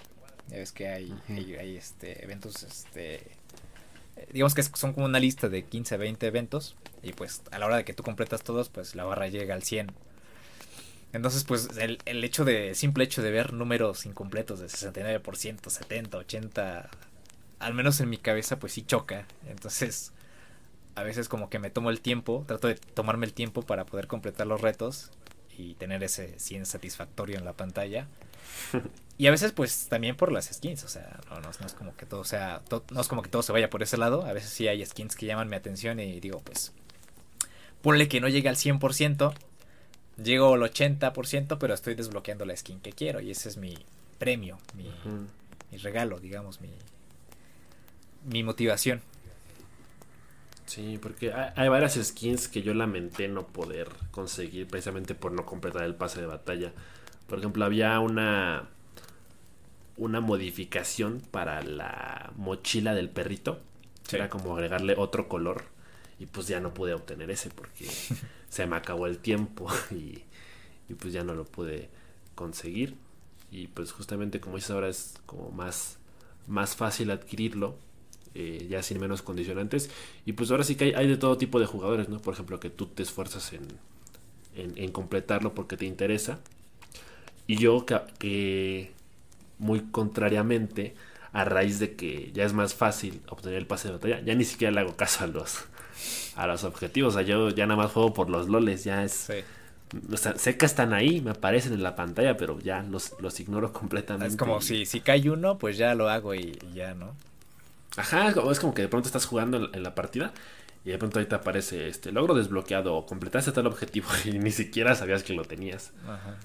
[0.50, 5.48] ya ves que hay, hay, este, eventos, este, eh, digamos que son como una lista
[5.48, 8.68] de 15 a 20 eventos y pues a la hora de que tú completas todos,
[8.68, 9.92] pues la barra llega al 100.
[11.12, 16.18] Entonces, pues el, el hecho de, simple hecho de ver números incompletos de 69%, 70,
[16.18, 16.90] 80,
[17.58, 19.26] al menos en mi cabeza, pues sí choca.
[19.48, 20.12] Entonces,
[20.94, 24.06] a veces como que me tomo el tiempo, trato de tomarme el tiempo para poder
[24.06, 25.10] completar los retos
[25.56, 28.06] y tener ese 100 satisfactorio en la pantalla.
[29.20, 30.82] Y a veces, pues, también por las skins.
[30.82, 32.62] O sea, no, no, es como que todo sea.
[32.90, 34.24] no es como que todo se vaya por ese lado.
[34.24, 36.72] A veces sí hay skins que llaman mi atención y digo, pues.
[37.82, 39.34] Ponle que no llegue al 100%.
[40.22, 43.20] Llego al 80%, pero estoy desbloqueando la skin que quiero.
[43.20, 43.76] Y ese es mi
[44.18, 44.90] premio, mi,
[45.70, 46.70] mi regalo, digamos, mi,
[48.26, 49.00] mi motivación.
[50.66, 55.82] Sí, porque hay, varias skins que yo lamenté no poder conseguir precisamente por no completar
[55.82, 56.72] el pase de batalla.
[57.26, 58.68] Por ejemplo, había una
[59.96, 63.60] una modificación para la mochila del perrito.
[64.12, 65.64] Era como agregarle otro color.
[66.20, 67.86] Y pues ya no pude obtener ese porque
[68.50, 70.22] se me acabó el tiempo y,
[70.94, 71.88] pues ya no lo pude
[72.34, 72.96] conseguir.
[73.50, 75.98] Y pues justamente como dices ahora es como más,
[76.46, 77.76] más fácil adquirirlo.
[78.32, 79.90] Eh, ya sin menos condicionantes.
[80.24, 82.20] Y pues ahora sí que hay, de todo tipo de jugadores, ¿no?
[82.20, 83.66] Por ejemplo, que tú te esfuerzas en,
[84.54, 86.38] en, completarlo porque te interesa.
[87.48, 88.92] Y yo que,
[89.58, 90.94] muy contrariamente,
[91.32, 94.44] a raíz de que ya es más fácil obtener el pase de batalla, ya ni
[94.44, 95.64] siquiera le hago caso a los,
[96.36, 97.14] a los objetivos.
[97.14, 99.28] O sea, yo ya nada más juego por los loles, ya es...
[100.16, 104.28] sé que están ahí, me aparecen en la pantalla, pero ya los, los ignoro completamente.
[104.28, 107.14] Es como si, si cae uno, pues ya lo hago y, ya, ¿no?
[107.96, 110.32] Ajá, es como que de pronto estás jugando en, la partida
[110.84, 114.52] y de pronto ahí te aparece este logro desbloqueado o completaste tal objetivo y ni
[114.52, 115.92] siquiera sabías que lo tenías.
[116.06, 116.36] Ajá.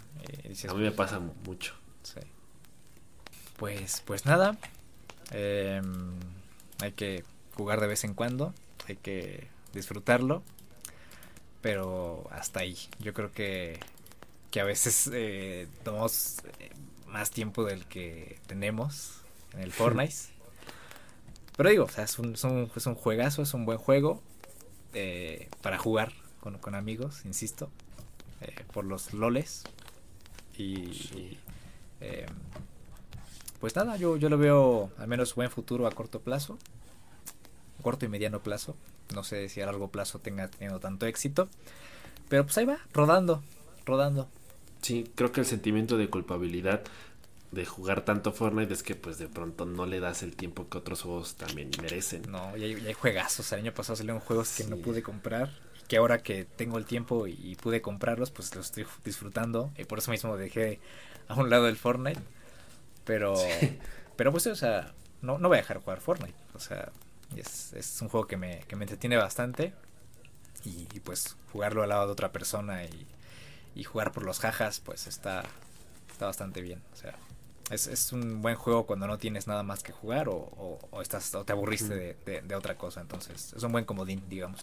[0.69, 1.73] a mí me pasa mucho.
[2.03, 2.19] Sí.
[3.57, 4.57] Pues, pues nada.
[5.31, 6.13] Em,
[6.81, 7.23] hay que
[7.55, 8.53] jugar de vez en cuando.
[8.87, 10.43] Hay que disfrutarlo.
[11.61, 12.77] Pero hasta ahí.
[12.99, 13.79] Yo creo que,
[14.51, 16.69] que a veces eh, tomamos eh,
[17.07, 19.21] más tiempo del que tenemos
[19.53, 20.35] en el Fortnite.
[21.57, 24.21] Pero digo, o sea, es, un, es, un, es un juegazo, es un buen juego
[24.93, 26.11] eh, para jugar
[26.41, 27.69] con, con, amigos, insisto,
[28.41, 29.63] eh, por los loles.
[30.57, 31.37] Y, sí.
[32.01, 32.25] eh,
[33.59, 36.57] pues nada, yo, yo lo veo al menos buen futuro a corto plazo,
[37.85, 38.75] corto y mediano plazo.
[39.13, 41.49] No sé si a largo plazo tenga tenido tanto éxito,
[42.29, 43.43] pero pues ahí va, rodando,
[43.85, 44.27] rodando.
[44.81, 46.81] Sí, creo que el sentimiento de culpabilidad
[47.51, 50.79] de jugar tanto Fortnite es que pues de pronto no le das el tiempo que
[50.79, 52.23] otros juegos también merecen.
[52.27, 53.51] No, ya hay, ya hay juegazos.
[53.51, 55.51] El año pasado salieron juegos que no pude comprar.
[55.87, 59.71] Que ahora que tengo el tiempo y, y, pude comprarlos, pues los estoy disfrutando.
[59.77, 60.79] Y por eso mismo dejé
[61.27, 62.19] a un lado el Fortnite.
[63.03, 63.77] Pero, sí.
[64.15, 66.33] pero pues, o sea, no, no voy a dejar jugar Fortnite.
[66.55, 66.91] O sea,
[67.35, 69.73] es, es un juego que me, que me entretiene bastante.
[70.63, 73.05] Y, y, pues jugarlo al lado de otra persona y,
[73.75, 75.43] y jugar por los jajas, pues está,
[76.11, 76.81] está bastante bien.
[76.93, 77.15] O sea,
[77.69, 81.01] es, es, un buen juego cuando no tienes nada más que jugar o, o, o
[81.01, 83.01] estás o te aburriste de, de, de, otra cosa.
[83.01, 84.61] Entonces, es un buen comodín, digamos.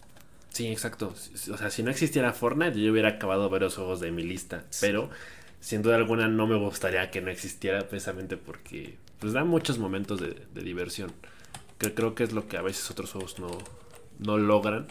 [0.49, 1.13] Sí, exacto.
[1.51, 4.65] O sea, si no existiera Fortnite, yo hubiera acabado varios juegos de mi lista.
[4.69, 4.79] Sí.
[4.81, 5.09] Pero,
[5.59, 10.19] sin duda alguna, no me gustaría que no existiera precisamente porque pues da muchos momentos
[10.19, 11.11] de, de diversión.
[11.83, 13.49] Que creo que es lo que a veces otros juegos no,
[14.19, 14.87] no logran.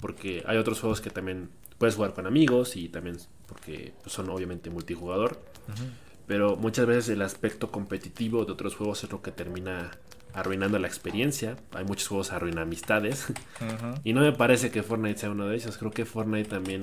[0.00, 4.70] Porque hay otros juegos que también puedes jugar con amigos y también porque son obviamente
[4.70, 5.40] multijugador.
[5.68, 9.90] Uh -huh pero muchas veces el aspecto competitivo de otros juegos es lo que termina
[10.32, 11.56] arruinando la experiencia.
[11.72, 13.26] Hay muchos juegos que arruinan amistades.
[13.28, 14.00] Uh -huh.
[14.04, 15.76] y no me parece que Fortnite sea uno de ellos.
[15.76, 16.80] Creo que Fortnite también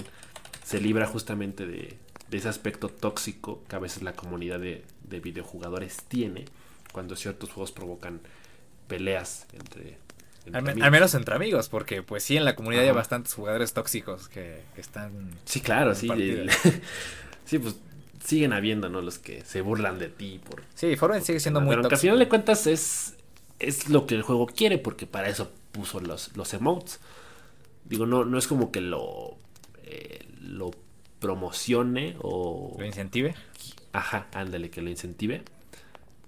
[0.64, 1.98] se libra justamente de,
[2.30, 6.46] de ese aspecto tóxico que a veces la comunidad de, de, videojugadores tiene
[6.94, 8.22] cuando ciertos juegos provocan
[8.92, 9.98] peleas entre...
[10.46, 12.92] entre al, al, menos entre amigos, porque pues sí, en la comunidad Ajá.
[12.92, 15.32] hay bastantes jugadores tóxicos que, que están...
[15.46, 16.10] Sí, claro, sí.
[17.46, 17.76] sí, pues
[18.24, 19.02] siguen habiendo, ¿no?
[19.02, 20.64] Los que se burlan de ti por...
[20.76, 21.96] Sí, Fortnite sigue siendo muy Pero tóxico.
[21.96, 23.16] al final de cuentas es,
[23.60, 27.00] es lo que el juego quiere, porque para eso puso los, los emotes.
[27.86, 29.38] Digo, no, no es como que lo,
[29.84, 30.72] eh, lo
[31.20, 32.76] promocione o...
[32.78, 33.36] ¿Lo incentive?
[33.94, 35.44] Ajá, ándale, que lo incentive.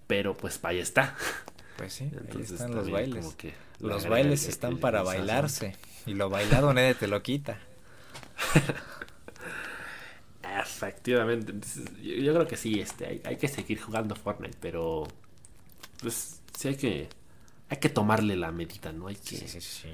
[0.07, 1.15] Pero pues ahí está.
[1.77, 3.35] Pues sí, Entonces, ahí están los bailes.
[3.79, 5.75] los bailes están para bailarse.
[6.05, 7.59] Y lo bailado nadie te lo quita.
[10.61, 11.51] Efectivamente.
[11.51, 15.07] Entonces, yo, yo, creo que sí, este, hay, hay, que seguir jugando Fortnite, pero
[16.01, 17.09] pues sí hay que
[17.69, 19.07] hay que tomarle la medida, ¿no?
[19.07, 19.89] Hay que sí, sí, sí.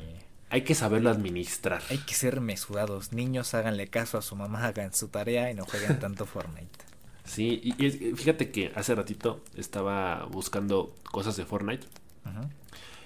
[0.50, 1.82] hay que saberlo administrar.
[1.90, 3.14] Hay que ser mesurados.
[3.14, 6.89] Niños, háganle caso a su mamá, hagan su tarea y no jueguen tanto Fortnite.
[7.30, 11.86] Sí, y, y, fíjate que hace ratito estaba buscando cosas de Fortnite.
[12.26, 12.50] Uh -huh.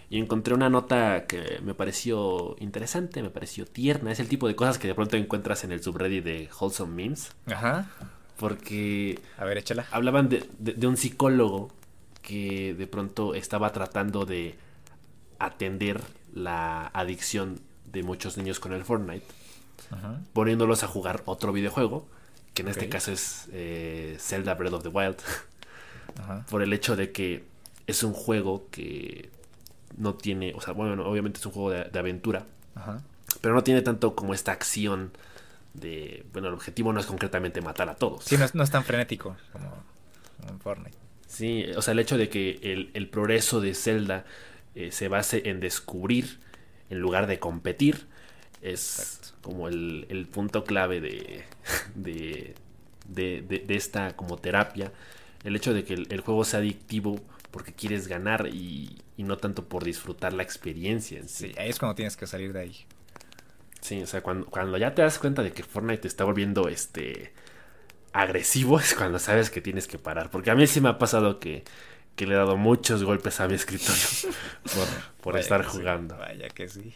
[0.10, 4.12] Y encontré una nota que me pareció interesante, me pareció tierna.
[4.12, 7.32] Es el tipo de cosas que de pronto encuentras en el subreddit de Wholesome Memes.
[7.48, 7.90] Ajá.
[8.38, 9.20] Porque.
[9.38, 9.86] A ver, échala.
[9.92, 11.72] Hablaban de, de, de un psicólogo
[12.22, 14.56] que de pronto estaba tratando de
[15.38, 16.00] atender
[16.34, 17.60] la adicción
[17.92, 19.26] de muchos niños con el Fortnite,
[19.92, 20.22] Ajá.
[20.32, 22.08] poniéndolos a jugar otro videojuego,
[22.54, 22.82] que en okay.
[22.84, 25.18] este caso es eh, Zelda Breath of the Wild,
[26.20, 26.46] Ajá.
[26.50, 27.44] por el hecho de que
[27.88, 29.30] es un juego que
[29.98, 32.46] no tiene, o sea, bueno, obviamente es un juego de, de aventura,
[32.76, 33.02] Ajá.
[33.42, 35.12] pero no tiene tanto como esta acción
[35.74, 38.24] de, bueno, el objetivo no es concretamente matar a todos.
[38.24, 39.84] Sí, no es, no es tan frenético como,
[40.48, 40.98] en Fortnite.
[41.28, 44.26] Sí, o sea, el hecho de que el, el progreso de Zelda
[44.76, 46.40] eh, se base en descubrir
[46.90, 48.08] en lugar de competir
[48.64, 49.38] es Exacto.
[49.42, 51.44] como el, el, punto clave de,
[51.96, 52.56] de,
[53.08, 54.92] de, de, esta como terapia.
[55.44, 59.38] El hecho de que el, el juego sea adictivo porque quieres ganar y, y, no
[59.38, 61.20] tanto por disfrutar la experiencia.
[61.20, 61.50] En sí.
[61.50, 62.86] sí, ahí es cuando tienes que salir de ahí.
[63.82, 66.70] Sí, o sea, cuando, cuando ya te das cuenta de que Fortnite te está volviendo
[66.70, 67.34] este
[68.14, 70.32] agresivo, es cuando sabes que tienes que parar.
[70.32, 71.66] Porque a mí sí me ha pasado que,
[72.16, 74.34] que le he dado muchos golpes a mi escritorio
[74.64, 74.88] por,
[75.22, 76.16] por estar jugando.
[76.16, 76.94] Sí, vaya que sí.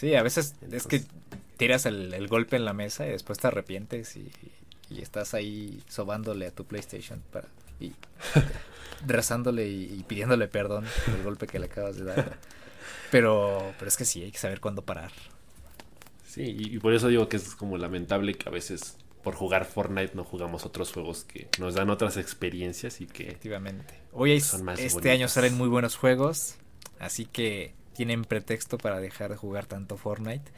[0.00, 1.02] Sí, a veces Entonces, es que
[1.58, 4.32] tiras el, el, golpe en la mesa y después te arrepientes y,
[4.88, 7.48] y estás ahí sobándole a tu PlayStation para,
[7.78, 7.92] y
[9.06, 12.38] rezándole y, y, pidiéndole perdón por el golpe que le acabas de dar.
[13.10, 15.12] Pero, pero es que sí, hay que saber cuándo parar.
[16.26, 19.66] Sí, y, y por eso digo que es como lamentable que a veces por jugar
[19.66, 24.40] Fortnite no jugamos otros juegos que nos dan otras experiencias y que efectivamente hoy hay,
[24.40, 25.12] son más este bonitas.
[25.12, 26.54] año salen muy buenos juegos
[26.98, 30.50] así que tienen pretexto para dejar de jugar tanto Fortnite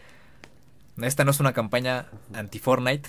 [1.01, 3.09] esta no es una campaña anti Fortnite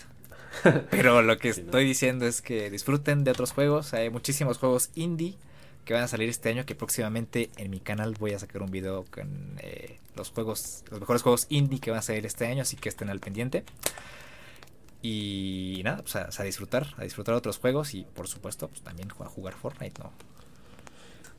[0.92, 1.88] pero lo que sí, estoy ¿no?
[1.88, 5.38] diciendo es que disfruten de otros juegos hay muchísimos juegos indie
[5.84, 8.72] que van a salir este año, que próximamente en mi canal voy a sacar un
[8.72, 12.62] video con eh, los juegos, los mejores juegos indie que van a salir este año,
[12.62, 13.64] así que estén al pendiente.
[15.02, 19.10] Y nada, pues a, a disfrutar, a disfrutar otros juegos y por supuesto pues también
[19.12, 20.12] a jugar Fortnite, ¿no?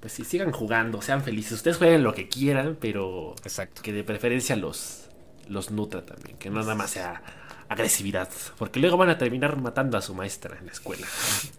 [0.05, 1.53] Pues sí, sigan jugando, sean felices.
[1.53, 3.81] Ustedes jueguen lo que quieran, pero Exacto.
[3.81, 5.09] que de preferencia los,
[5.49, 7.23] los nutra también, que no nada más sea
[7.71, 8.29] agresividad,
[8.59, 11.07] porque luego van a terminar matando a su maestra en la escuela.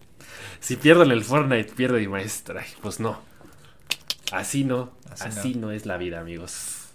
[0.59, 2.63] si pierden el Fortnite, pierde mi maestra.
[2.83, 3.19] Pues no.
[4.31, 5.61] Así no, Así así, no.
[5.61, 5.71] no.
[5.71, 6.89] es la vida, amigos.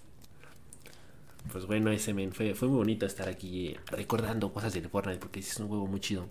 [1.51, 5.41] Pues bueno, ese men, fue, fue muy bonito estar aquí recordando cosas del Fortnite, porque
[5.41, 6.29] es un juego muy chido.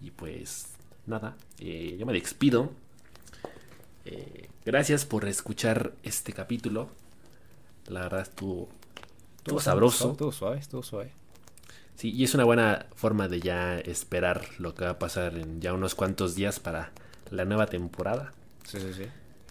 [0.00, 0.68] Y pues
[1.04, 2.72] nada, eh, yo me despido.
[4.06, 6.88] Eh, gracias por escuchar este capítulo.
[7.88, 8.68] La verdad estuvo,
[9.38, 10.12] estuvo sabroso.
[10.12, 11.10] Estuvo suave, estuvo suave.
[11.96, 15.60] Sí, y es una buena forma de ya esperar lo que va a pasar en
[15.60, 16.92] ya unos cuantos días para
[17.30, 18.32] la nueva temporada.
[18.64, 19.06] Sí, sí, sí.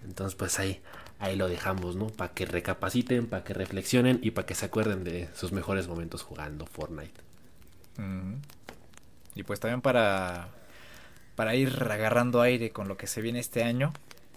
[0.05, 0.81] Entonces, pues ahí,
[1.19, 2.07] ahí lo dejamos, ¿no?
[2.07, 6.21] Para que recapaciten, para que reflexionen y para que se acuerden de sus mejores momentos
[6.21, 7.25] jugando Fortnite.
[9.33, 10.49] Y pues también para,
[11.35, 13.91] para ir agarrando aire con lo que se viene este año,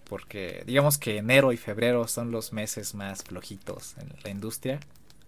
[0.08, 4.80] porque digamos que enero y febrero son los meses más flojitos en la industria,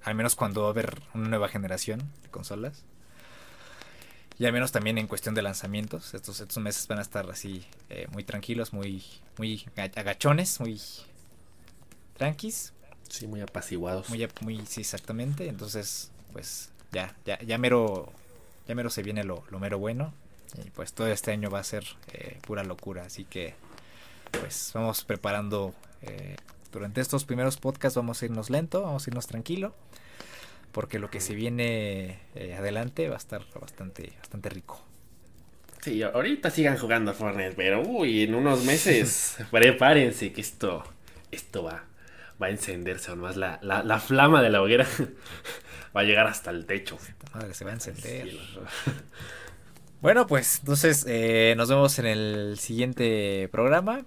[0.03, 2.83] al menos cuando va a haber una nueva generación de consolas.
[4.39, 7.67] Y al menos también en cuestión de lanzamientos, estos, estos meses van a estar así
[7.91, 9.05] eh, muy tranquilos, muy,
[9.37, 10.81] muy aga- agachones, muy
[12.17, 12.73] tranquis,
[13.09, 14.09] Sí, muy apaciguados.
[14.09, 15.49] muy, muy, sí, exactamente.
[15.49, 18.13] Entonces, pues ya, ya, ya mero,
[18.69, 20.15] ya mero se viene lo, lo mero bueno.
[20.65, 23.03] Y pues todo este año va a ser eh, pura locura.
[23.05, 23.55] Así que,
[24.31, 25.75] pues vamos preparando.
[26.03, 26.37] eh,
[26.73, 29.75] durante estos primeros podcasts vamos a irnos lento, vamos a irnos tranquilo.
[30.73, 34.81] Porque lo que se viene eh, adelante va a estar bastante, bastante rico.
[35.83, 40.85] Sí, ahorita sigan jugando Fortnite, pero uy, en unos meses prepárense que esto,
[41.31, 41.85] esto va,
[42.41, 43.37] va a encenderse aún más.
[43.37, 44.87] La, la, la flama de la hoguera
[45.97, 46.99] va a llegar hasta el techo.
[47.35, 48.31] Madre se va a encender.
[50.01, 54.05] Bueno, pues entonces eh, nos vemos en el siguiente programa.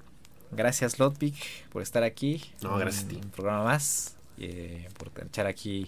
[0.55, 2.53] Gracias, Lotpic, por estar aquí.
[2.61, 3.15] No, gracias a ti.
[3.23, 4.15] Un programa más.
[4.37, 5.87] eh, por echar aquí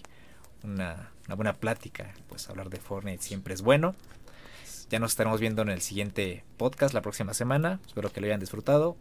[0.62, 2.14] una, una buena plática.
[2.28, 3.94] Pues hablar de Fortnite siempre es bueno.
[4.90, 7.80] Ya nos estaremos viendo en el siguiente podcast la próxima semana.
[7.86, 8.96] Espero que lo hayan disfrutado.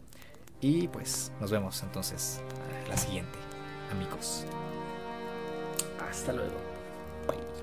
[0.61, 2.41] Y pues nos vemos entonces
[2.86, 3.38] a la siguiente,
[3.91, 4.45] amigos.
[6.09, 6.55] Hasta luego.
[7.28, 7.55] Bye.